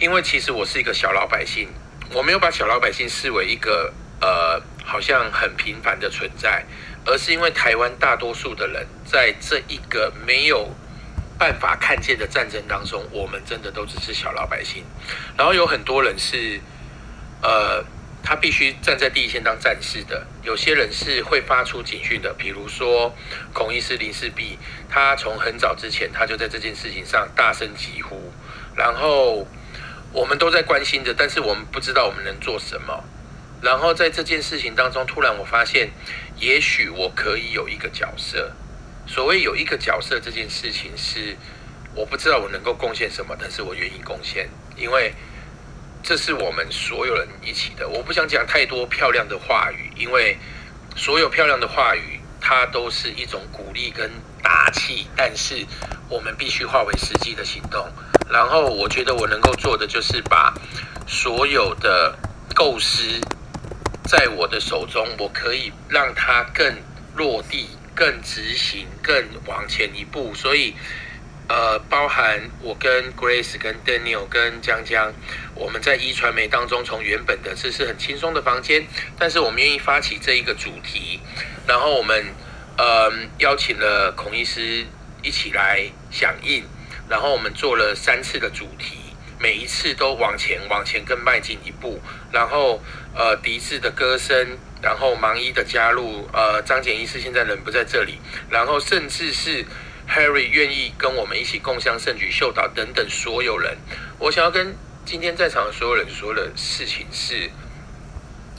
[0.01, 1.68] 因为其实我是一个小老百姓，
[2.12, 6.64] 我没有把小老百姓视为一个呃好像很平凡的存在，
[7.07, 10.74] 而是因为台湾大多数的人在这一个没有
[11.39, 14.85] 办法看见的战争当中，我们真的都只是小老百姓，
[15.37, 16.61] 然后有很多人是
[17.43, 17.85] 呃。
[18.26, 23.14] 他必须站在第一线当战士的，有些人是会发出警讯的，比如说
[23.53, 24.57] 孔医师林世璧，
[24.89, 28.32] 他从很早之前他就在这件事情上大声疾呼，
[28.74, 29.47] 然后
[30.11, 33.05] 我们都在关心着，但是我们不知道我们能做什么。
[33.61, 35.91] 然后在这件事情当中，突然我发现，
[36.39, 38.51] 也许我可以有一个角色。
[39.07, 41.36] 所谓有一个角色这件事情是，
[41.94, 45.12] 我不知道我能够贡献什么，但是我愿意贡献，因为。
[46.07, 47.88] 这是我们所有人一起的。
[47.88, 50.36] 我不想讲太多漂亮的话语，因为
[50.94, 54.11] 所有漂亮的话语，它都是一种鼓励跟
[54.42, 55.64] 打气，但是
[56.11, 57.90] 我们必须化为实际的行动。
[58.28, 60.52] 然后我觉得我能够做的就是把
[61.07, 62.18] 所有的
[62.55, 63.18] 构思
[64.07, 66.76] 在我的手中，我可以让它更
[67.14, 70.34] 落地、更执行、更往前一步。
[70.34, 70.74] 所以，
[71.49, 75.12] 呃，包含我跟 Grace、跟 Daniel、跟江江，
[75.55, 78.86] 我们在一传媒当中，从原本的这是很轻松的房间，
[79.18, 81.20] 但是我们愿意发起这一个主题，
[81.66, 82.24] 然后我们
[82.76, 84.84] 呃邀请了孔医师
[85.22, 86.64] 一起来响应。
[87.07, 88.97] 然后我们做了三次的主题，
[89.38, 92.01] 每一次都往前往前更迈进一步。
[92.32, 92.82] 然后
[93.14, 98.18] 呃，笛子的歌声，然后盲医的加入，呃，张简医师现在人不在这里，
[98.51, 99.64] 然后甚至是
[100.07, 103.78] Harry 愿意跟我们一起共襄盛举，秀导等等所有人。
[104.18, 104.76] 我想要跟
[105.07, 107.51] 今天在场的所有人说的事情是，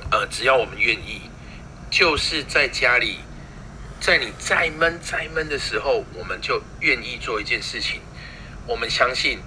[0.09, 1.29] 呃，只要我们愿意，
[1.91, 3.19] 就是在家里，
[3.99, 8.01] 在你再闷再闷的时候，我们就愿意做一件事情。
[8.65, 9.37] 我们相信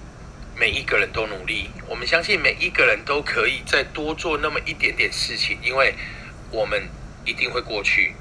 [0.55, 5.93] 每一个人都努力，我们相信每一个人都可以再多做那么一点点事情，因为
[6.51, 6.89] 我们
[7.25, 8.15] 一定会过去。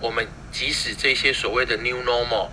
[0.00, 2.48] 我们即使这些所谓的 new normal，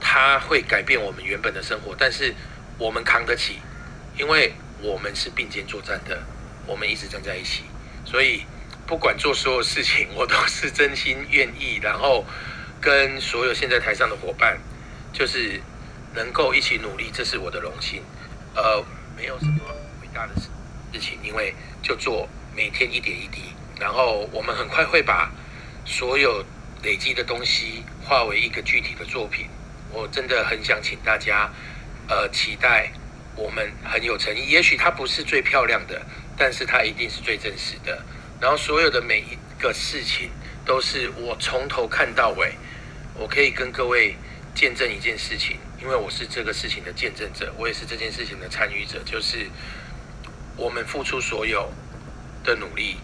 [0.00, 2.34] 它会改变我们原本的生活，但是
[2.78, 3.60] 我们扛得起，
[4.18, 6.22] 因为我们是并肩作战的，
[6.66, 7.64] 我们一直站在一起。
[8.04, 8.44] 所以
[8.86, 12.24] 不管做所有事情， 我都是真心愿意，然后
[12.80, 14.58] 跟所有现在台上的伙伴，
[15.12, 15.60] 就是。
[16.14, 18.02] 能够一起努力，这是我的荣幸。
[18.54, 18.82] 呃，
[19.14, 19.60] 没有什么
[20.00, 20.48] 伟大的事
[20.90, 25.30] 事情，因为就做每天一点一滴，然后我们很快会把
[25.84, 26.44] 所有
[26.82, 29.46] 累积的东西化为一个具体的作品。
[29.92, 31.50] 我真的很想请大家，
[32.08, 32.90] 呃，期待
[33.34, 34.48] 我们很有诚意。
[34.48, 36.00] 也许它不是最漂亮的，
[36.36, 38.04] 但是它一定是最真实的。
[38.40, 40.30] 然后所有的每一个事情
[40.64, 42.52] 都是我从头看到尾，
[43.14, 44.16] 我可以跟各位
[44.54, 45.58] 见证一件事情。
[45.80, 49.00] 因为我是这个事情的见证者，我也是这件事情的参与者。
[49.04, 49.46] 就是
[50.56, 51.70] 我们付出所有
[52.42, 52.96] 的努力，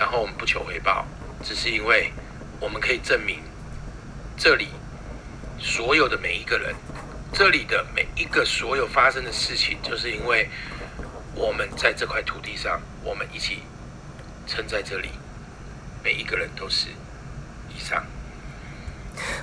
[0.00, 1.06] 然后我们不求回报，
[1.44, 2.10] 只是因为
[2.58, 3.42] 我们可以证明
[4.34, 4.68] 这里
[5.58, 6.74] 所有的每一个人，
[7.34, 10.48] 这里的每一个所有发生的事情，就是因为
[11.34, 13.58] 我们在这块土地上，我们一起
[14.46, 15.10] 撑在这里，
[16.02, 16.88] 每一个人都是
[17.68, 18.02] 以上。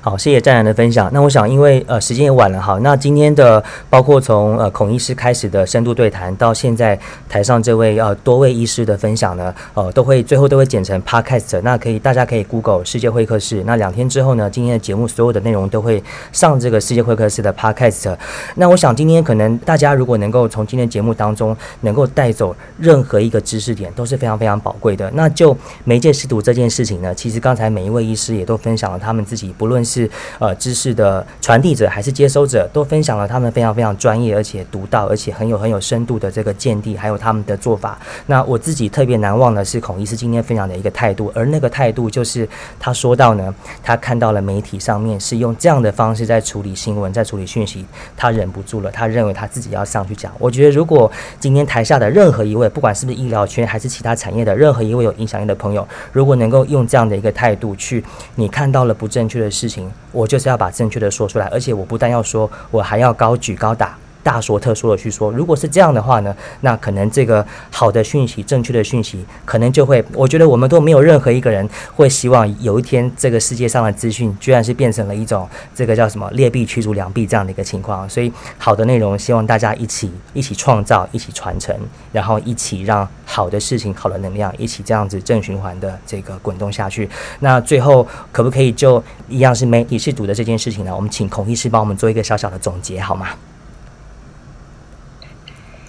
[0.02, 1.10] 好，谢谢湛然的分享。
[1.14, 7.00] 那我想，因为呃时间也晚了哈，那今天的包括从呃孔医师开始的深度对谈，到现在
[7.30, 11.62] 台上这位呃多位医师的分享呢，呃都会最后都会剪成 podcast。
[11.62, 13.64] 那可以大家可以 Google 世界会客室。
[13.66, 18.18] 那两天之后呢，今天的节目所有的内容都会上这个世界会客室的 podcast。
[18.56, 25.12] 那我想今天可能大家如果能够从今天节目当中能够带走任何一个知识点，都是非常非常宝贵的。
[25.14, 29.67] 那就媒介识读这件事情呢，其实刚才每一位医师也都分享了他们自己不。
[29.68, 30.10] 无论是
[30.40, 38.00] 呃知识的传递者还是接收者，都分享了他们非常非常专业而且独到而且很有很有深度的这个见地，还有他们的做法。
[38.28, 42.48] 那我自己特别难忘的是孔医师今天分享的一个态度，而那个态度就是
[42.80, 43.54] 他说到呢，
[43.84, 50.32] 他看到了媒体上面是用这样的方式在处理新闻，在处理讯息，他忍不住了，他认为他自己要上去讲。
[50.40, 51.12] 我觉得如果
[51.42, 58.02] 今天台下的任何一位，不管是不是医疗圈还是其他产业的任何一位有影响力的朋友，如果能够用这样的一个态度去，
[58.36, 63.98] 你看到了不正确的事情，我就是要把正确的说出来，而且我不但要说，我还要高举高打。
[64.28, 71.66] 大说特说的去说，如果是这样的话呢，那可能这个好的讯息、正确的讯息，可能就会，我觉得我们都没有任何一个人
[71.96, 78.10] 会希望有一天这个世界上的资讯居然是变成了一种这个叫什么劣币驱逐良币这样的一个情况。
[78.10, 81.74] 所以，好的内容希望大家一起一起创造、一起传承，
[82.12, 87.10] 然后一起让好的事情、好的能量一起这样子正循环的这个滚动下去。
[87.40, 90.94] 那最后可不可以就一样是媒体识读的这件事情呢？
[90.94, 93.30] 我们请孔医师帮我们做一个小小的总结好吗？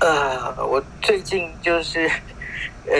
[0.00, 2.08] 呃，我最近就是，
[2.86, 2.96] 呃，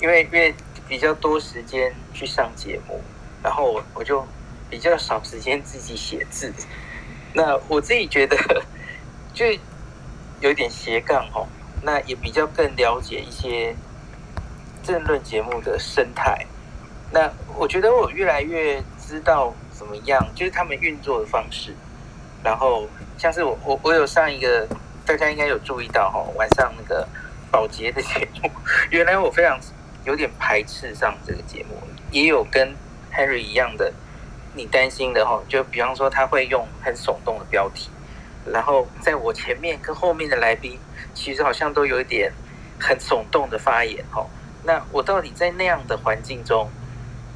[0.00, 0.54] 因为因为
[0.88, 2.98] 比较多时间去上节目，
[3.42, 4.26] 然后我我就
[4.70, 6.50] 比较少时间自己写字。
[7.34, 8.34] 那我自己觉得
[9.34, 9.44] 就
[10.40, 11.46] 有点斜杠哦，
[11.82, 13.76] 那也比较更了解一些
[14.82, 16.46] 政论节目的生态。
[17.12, 21.74] 那我觉得我越来越知道怎么样，就是他们运作的方式。
[22.42, 24.66] 然后像是我我我有上一个。
[25.06, 27.06] 大家应该有注意到哈，晚上那个
[27.50, 28.50] 保洁的节目，
[28.90, 29.58] 原来我非常
[30.04, 31.76] 有点排斥上这个节目，
[32.10, 32.74] 也有跟
[33.12, 33.92] Harry 一样的，
[34.54, 37.90] 你担心的哈，就比方说他会用很耸动的标题，
[38.46, 40.78] 然后在我前面跟后面的来宾，
[41.14, 42.32] 其实好像都有一点
[42.80, 44.26] 很耸动的发言哈。
[44.64, 46.70] 那我到底在那样的环境中，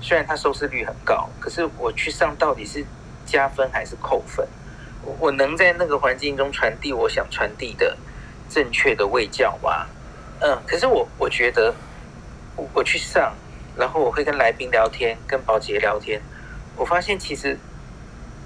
[0.00, 2.82] 虽然它收视率很高，可是我去上到底是
[3.26, 4.48] 加分还是扣分？
[5.02, 7.96] 我能在那个环境中传递我想传递的
[8.48, 9.86] 正确的卫教吗？
[10.40, 11.74] 嗯，可是我我觉得
[12.56, 13.34] 我我去上，
[13.76, 16.20] 然后我会跟来宾聊天，跟保洁聊天，
[16.76, 17.58] 我发现其实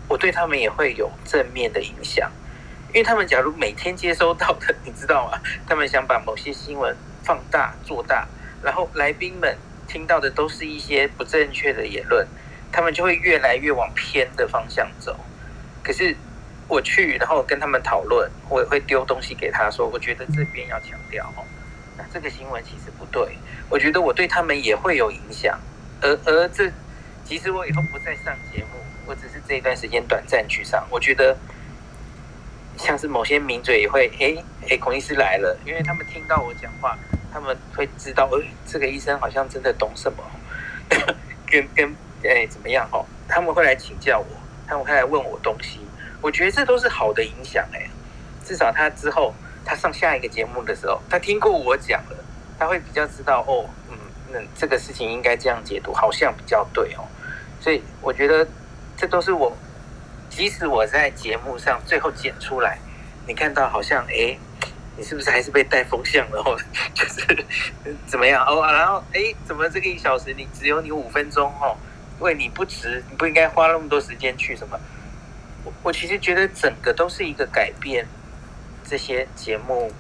[0.09, 2.31] 我对他们也会有正面的影响，
[2.89, 5.39] 因为他们假如每天接收到的， 你知道吗？
[5.67, 8.27] 他们想把某些新闻放大做大，
[8.63, 12.27] 然后来宾们听到的都是一些不正确的言论，
[12.71, 15.19] 他们就会越来越往偏的方向走。
[15.83, 16.17] 可是
[16.73, 21.45] 我去，然后跟他们讨论，我也会丢东西给他说，我觉得这边要强调哦，
[21.99, 23.39] 那这个新闻其实不对。
[23.69, 25.61] 我觉得我对他们也会有影响，
[26.01, 26.73] 而而这，
[27.23, 31.39] 即使我以后不再上节目，我只是这一段时间短暂去上，我觉得
[32.79, 36.99] 像是某些名嘴也会，诶诶，孔医师来了，因为他们听到我讲话，
[37.31, 40.25] 他们会知道，诶，这个医生好像真的懂什么，
[41.45, 45.92] 跟跟诶怎么样哦，他们会来请教我，他们会来问我东西，
[46.23, 47.91] 我觉得这都是好的影响诶，
[48.43, 52.17] 至少他之后他上下一个节目的时候，他听过我讲了。
[52.59, 53.99] 他会比较知道哦，嗯，
[54.31, 57.03] 那这个事情应该这样解读，好像比较对哦。
[57.61, 58.47] 所以我觉得
[58.97, 59.53] 这都是我，
[60.31, 62.79] 即使我在节目上最后剪出来，
[63.27, 64.39] 你看到好像哎，
[64.97, 66.41] 你是不是还是被带风向了？
[66.47, 66.57] 哦，
[66.95, 67.45] 就是
[68.07, 68.65] 怎么样哦？
[68.73, 71.77] 然后哎，怎么这个一小时你只有你五分钟哦？
[72.21, 74.79] 因为你不值，你不应该花那么多时间去什么？
[75.65, 78.07] 我我其实觉得整个都是一个改变
[78.85, 79.93] 这些节目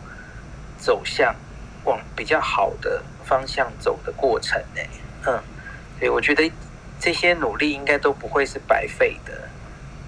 [0.78, 1.34] 走向。
[1.84, 4.80] 往比较好的方向走的过程呢，
[5.26, 5.42] 嗯，
[5.98, 6.48] 所以我觉得
[7.00, 9.48] 这些努力应该都不会是白费的。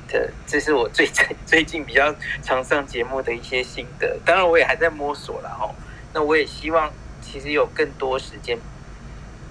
[0.06, 4.16] 这这是我最最 最近比较常上节目的一些心得。
[4.24, 5.74] 当然，我也还在摸索了哦。
[6.12, 8.56] 那我也希望其实有更多时间，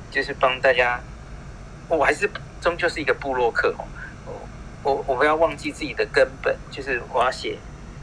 [0.10, 1.01] 就是帮大家。
[1.89, 2.32] 我还是
[2.62, 3.84] 终究是一个部落客哦。
[4.84, 7.58] 我我不要忘记自己的根本，就是我要写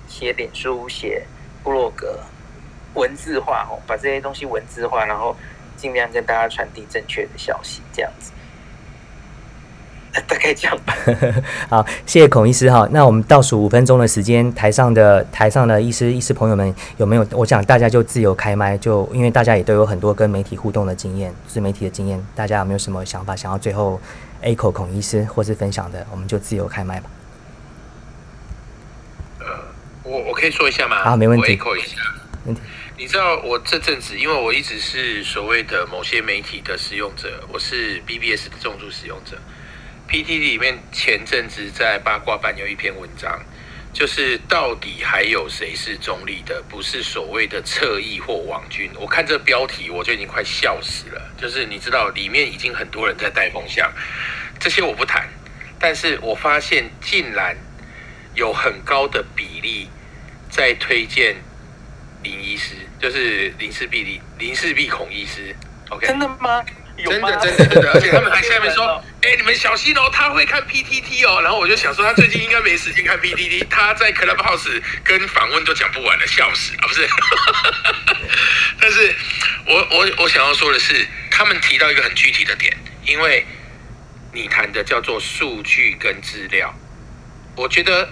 [0.08, 1.24] 写脸书，写
[1.62, 2.18] 部落格。
[2.94, 5.36] 文字化哦，把这些东西文字化，然后
[5.76, 8.32] 尽量跟大家传递正确的消息，这样子，
[10.26, 10.92] 大概这样吧。
[11.70, 12.88] 好，谢谢孔医师哈。
[12.90, 17.24] 那我们倒数五分钟的时间，台上的台上的医师医师朋友们有没有？
[17.30, 24.00] 我想大家就自由开麦，就因为大家也都有很多跟媒体互动的经验，自媒体的经验，大家有没有什么想法想要最后
[24.42, 26.06] echo 孔医师或是分享的？
[26.10, 27.10] 我们就自由开麦吧。
[29.40, 29.46] 呃，
[30.02, 30.96] 我我可以说一下吗？
[30.98, 31.56] 啊，没问题。
[31.56, 31.96] echo 一下。
[32.44, 32.60] 问题。
[32.96, 39.38] 你知道我这阵子，因为我一直是所谓的某些媒体的使用者，我是 BBS 的重度使用者。
[40.08, 43.40] PTT 里面前阵子在八卦版有一篇文章，
[43.92, 48.90] 就是到底还有谁是中立的，不是所谓的侧翼或网军。
[48.94, 51.20] 我看这标题我就已经快笑死了。
[51.36, 53.92] 就是你知道里面已经很多人在带风向，
[54.58, 55.28] 这些我不谈，
[55.78, 57.56] 但是我发现竟然
[58.34, 59.88] 有很高的比例
[60.48, 61.36] 在推荐
[62.22, 62.74] 林医师。
[63.00, 65.56] 就是林氏璧林林氏璧孔医师
[65.88, 66.06] ，OK？
[66.06, 66.62] 真的吗？
[67.04, 71.40] 真的真的真的，而且他们还 下面说，哎、欸，你们小心哦，他会看 PTT 哦。
[71.42, 76.86] 然后我就想说，他最近应该没时间看 PTT，他在 Clubhouse 跟访问都讲不完了，笑死啊！
[76.86, 77.08] 不是，
[78.80, 79.14] 但是
[79.66, 82.76] 我我我想要说的是，他们提到一个很具体的点，
[83.06, 83.46] 因为
[84.32, 86.74] 你谈的叫做数据跟资料，
[87.56, 88.08] 我觉得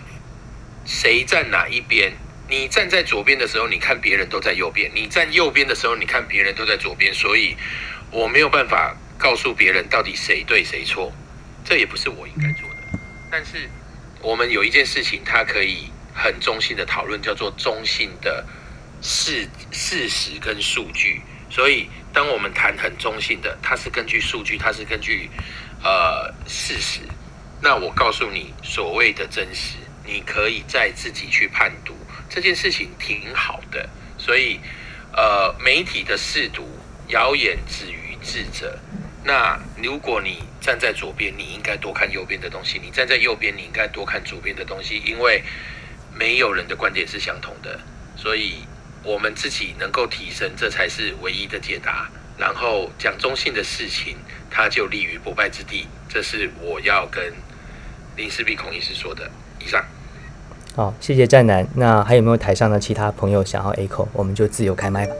[0.84, 2.12] 谁站哪一边？
[2.50, 7.12] 你站在左边的时候，你看别人都在右边；你站右边的时候，你看别人都在左边。
[7.12, 7.54] 所以
[8.10, 11.12] 我没有办法告诉别人到底谁对谁错，
[11.64, 12.76] 这也不是我应该做的。
[13.30, 13.68] 但是
[14.20, 18.44] 我们有一件事情，它可以很中性的讨论，叫做中性的
[19.02, 21.20] 事事实跟数据。
[21.50, 25.30] 所以当我们谈很中性的，它是根据数据，它是根据
[25.82, 27.00] 呃事实。
[27.60, 31.94] 那我告诉你，所谓的真实，你可以再自己去判读。
[32.30, 33.88] 这件事情挺好的，
[34.18, 34.60] 所以，
[35.12, 36.68] 呃，媒体的试读，
[37.08, 38.78] 谣言止于智者。
[39.24, 45.02] 那如果你站在左边，你应该多看右边的东西；你站在右边，你应该多看左边的东西。
[45.04, 45.42] 因为
[46.14, 47.78] 没有人的观点是相同的，
[48.16, 48.64] 所以
[49.02, 52.08] 我们自己能够提升，这才是唯一的解答。
[52.38, 54.16] 然后讲中性的事情，
[54.50, 55.88] 它就立于不败之地。
[56.08, 57.34] 这是我要跟
[58.16, 59.30] 林氏璧孔医师说的。
[59.60, 59.84] 以上。
[60.74, 61.66] 好，谢谢战男。
[61.74, 64.06] 那还有没有台上的其他朋友想要 echo？
[64.12, 65.14] 我们就自由开麦吧。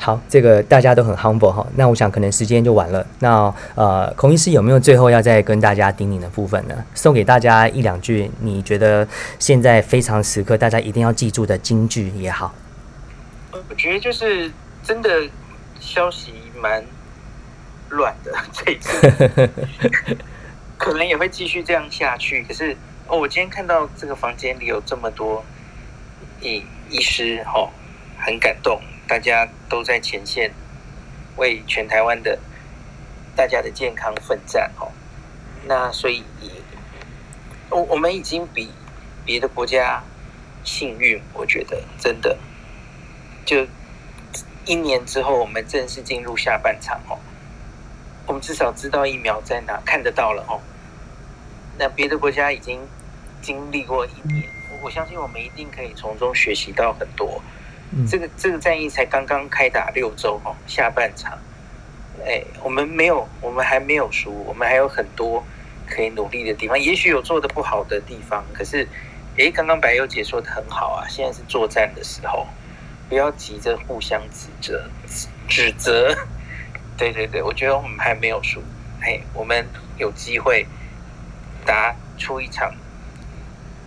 [0.00, 1.66] 好，这个大家都很 humble 哈。
[1.74, 3.04] 那我想可能时间就晚了。
[3.18, 6.84] 那呃，孔医师有没有最后要再跟大家叮咛的部分呢？
[6.94, 9.06] 送给大家一两句，你觉得
[9.40, 12.54] 现在非常时刻，大家一定要记住的金句也好。
[13.68, 14.50] 我觉得就是
[14.84, 15.10] 真的
[15.80, 16.32] 消息
[16.62, 16.82] 蛮
[17.88, 19.50] 乱的，这一次
[20.78, 22.44] 可能也会继续这样下去。
[22.44, 22.76] 可是
[23.08, 25.44] 哦，我今天看到这个房间里有这么多
[26.40, 27.68] 医医师，哦，
[28.16, 30.52] 很感动，大家都在前线
[31.36, 32.38] 为全台湾的
[33.34, 34.92] 大家的健康奋战，哦，
[35.66, 36.22] 那所以
[37.70, 38.70] 我我们已经比
[39.24, 40.04] 别的国家
[40.62, 42.38] 幸运，我觉得真的
[43.44, 43.66] 就。
[44.66, 47.16] 一年之后，我们正式进入下半场哦。
[48.26, 50.60] 我们至少知道疫苗在哪，看得到了哦。
[51.78, 52.78] 那别的国家已经
[53.40, 54.46] 经历过一年，
[54.82, 57.42] 我相信我们一定可以从中学习到很多。
[58.08, 61.38] 这个这个战役才刚刚开打六周哦，下半场，
[62.24, 65.44] 哎，我们没有，我们还没有输，我们还有很多
[65.86, 66.78] 可以努力的地方。
[66.78, 68.86] 也许有做得不好的地方，可是，
[69.36, 72.46] 哎，刚刚白优姐说的很好啊，现在是作战的时候。
[73.08, 74.84] 不要急着互相指责，
[75.48, 76.14] 指责。
[76.94, 78.62] 对对对，我觉得我们还没有输，
[79.00, 79.66] 嘿，我们
[79.96, 80.66] 有机会
[81.64, 82.70] 打出一场，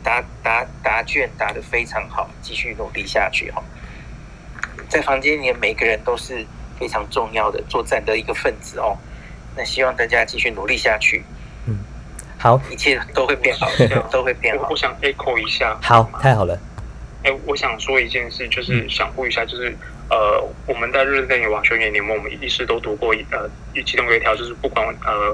[0.03, 3.63] 答答答卷答得非常好，继续努力下去哈。
[4.91, 6.45] 在房间里每个人都是
[6.77, 8.97] 非常重要的作战的一个分子哦。
[9.55, 11.23] 那希望大家继续努力下去。
[11.65, 11.79] 嗯，
[12.37, 13.69] 好，一切都会变好，
[14.11, 14.67] 都会变好。
[14.69, 15.77] 我想 echo 一下。
[15.81, 16.59] 好，太好了。
[17.23, 19.73] 哎，我想说一件事，就是想呼吁一下，就是
[20.09, 23.49] 呃，我们在日内瓦宣言里面，我们医师都读过一呃，
[23.85, 25.33] 其中有一条，就是不管呃，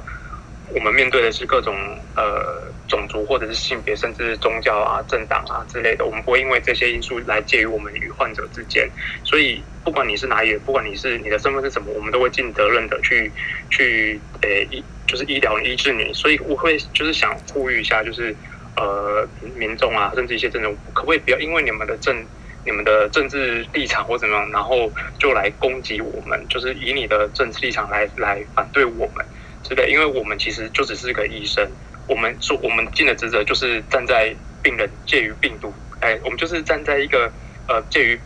[0.69, 1.75] 我们面对的是各种
[2.15, 8.89] 呃种族或者是性别，甚至是宗教啊、政党啊之类的，我们不会因为这些因素来介于我们与患者之间。
[9.23, 13.31] 所以，不管你是哪一人，不管你是你的身份是什么，我们都会尽责任的去
[13.69, 16.13] 去呃医，就是医疗医治你。
[16.13, 18.35] 所以，我会就是想呼吁一下，就是。
[18.79, 22.15] 呃，民众啊，甚至一些政治，可不可以不要因为你们的政、
[22.63, 29.25] 你们的政治立场或怎么样，然后就来攻击我们，就是以你的政治立场来来反对我们
[29.67, 29.89] 之类？
[29.91, 31.67] 因为我们其实就只是个医生，
[32.07, 37.31] 我们说我们尽的职责就是站在病人介于病毒，哎，我们就是站在一个
[37.67, 38.19] 呃介于。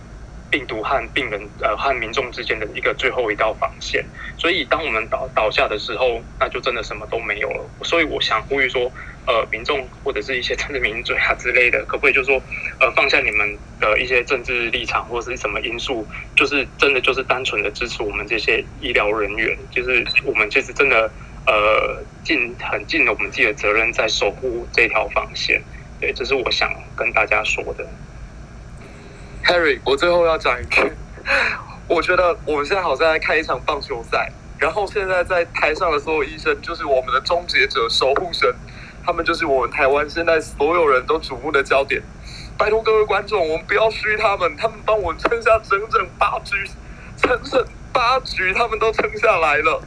[0.52, 4.04] 病毒和病人呃和民众之间的一个最后一道防线，
[4.38, 7.64] 所以当我们倒倒下的时候，那就真的什么都没有了。
[7.84, 8.92] 所以我想呼吁说，
[9.26, 12.36] 呃，民众或者是一些 政治名嘴啊之类的，可不可以就说，
[12.82, 21.10] 呃，放下你们的一些政治立场或者是什么因素，就是真的就是单纯的支持我们这些医疗人员，就是我们其实真的
[21.46, 25.62] 呃尽很尽了我们自己的责任，在守护这条防线。
[26.00, 27.88] 对，这是我想跟大家说的。
[29.44, 30.82] Harry，我最后要讲一句，
[31.88, 38.52] 我觉得我们现在好像在开一场棒球赛，然后现在在台上的所有医生就是我们的终结者、守护神，
[39.06, 42.02] 他们就是我们台湾现在所有人都瞩目的焦点。
[42.58, 46.56] 拜托各位观众，我们不要虚他们，他们帮我撑下整整八局，
[47.18, 49.84] 整整八局他们都撑下来了。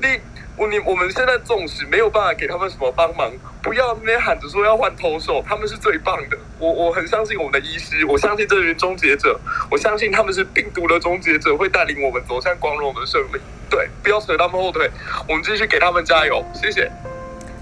[0.00, 0.20] 你。
[0.56, 3.30] 我你我们现在重视没有办法给他们什么帮忙，
[3.62, 6.38] 不要那边喊着说要换投手，他们是最棒的。
[6.58, 9.38] 我我很相信我们的医师，我相信这群终结者，
[9.70, 13.38] 我相信他们是病毒的终结者，会带领我们走向光荣的胜利。
[13.68, 14.90] 对，不要扯他们后腿，
[15.28, 16.42] 我们继续给他们加油。
[16.54, 16.90] 谢谢。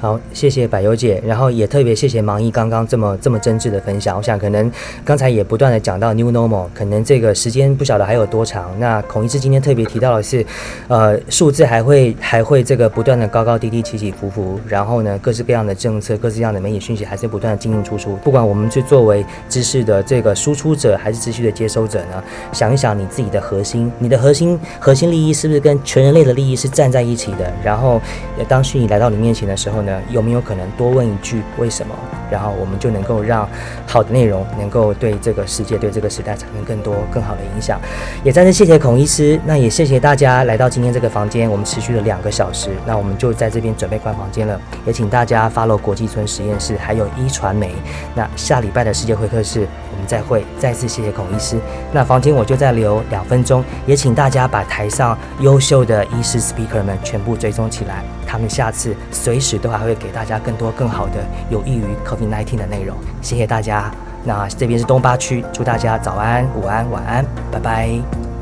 [0.05, 4.14] 好，谢谢百优姐，然后也特别谢谢芒毅刚刚这么这么真挚的分享。
[4.14, 4.70] 我想可能
[5.02, 8.78] 刚才也不断的讲到 New Normal，可能这个时间不晓得还有多长。
[8.78, 10.44] 那孔医师今天特别提到的是，
[10.88, 18.14] 呃，数字还会还会这个不断的高高低低起起伏伏，然后呢，各式各样的政策，各式各样的媒体讯息还是不断的进进出出。
[18.16, 27.50] 不管我们是作为知识的这个输出者，还是知识的接收者呢，想一想你自己的核心，你的核心核心利益是不是跟全人类的利益是站在一起的？
[27.64, 27.98] 然后
[28.46, 29.93] 当虚拟来到你面前的时候呢？
[30.11, 31.95] 有没有可能多问一句为什么？
[32.30, 33.49] 然后我们就能够让
[33.86, 37.78] 好的内容能够对这个世界、对这个时代产生更多、更好的影响。
[38.24, 41.49] 也再次谢谢孔医师，那也谢谢大家来到今天这个房间。
[41.49, 44.61] 我们持续了两个小时，那我们就在这边准备关房间了。
[44.86, 47.74] 也请大家 follow 国际村实验室，还有一传媒。
[48.14, 50.45] 那下礼拜的世界会客室，我们再会。
[50.59, 51.57] 再次谢谢孔医师。
[51.92, 58.03] 那房间我就再留两分钟，也请大家把台上优秀的医师 speaker 们全部追踪起来。
[58.35, 62.97] 他们下次随时都还会给大家更多更好的有益于 COVID-19 的内容。
[63.22, 63.93] 谢谢大家。
[64.24, 68.34] 那这边是东八区，祝大家早安、午安、晚安，拜拜。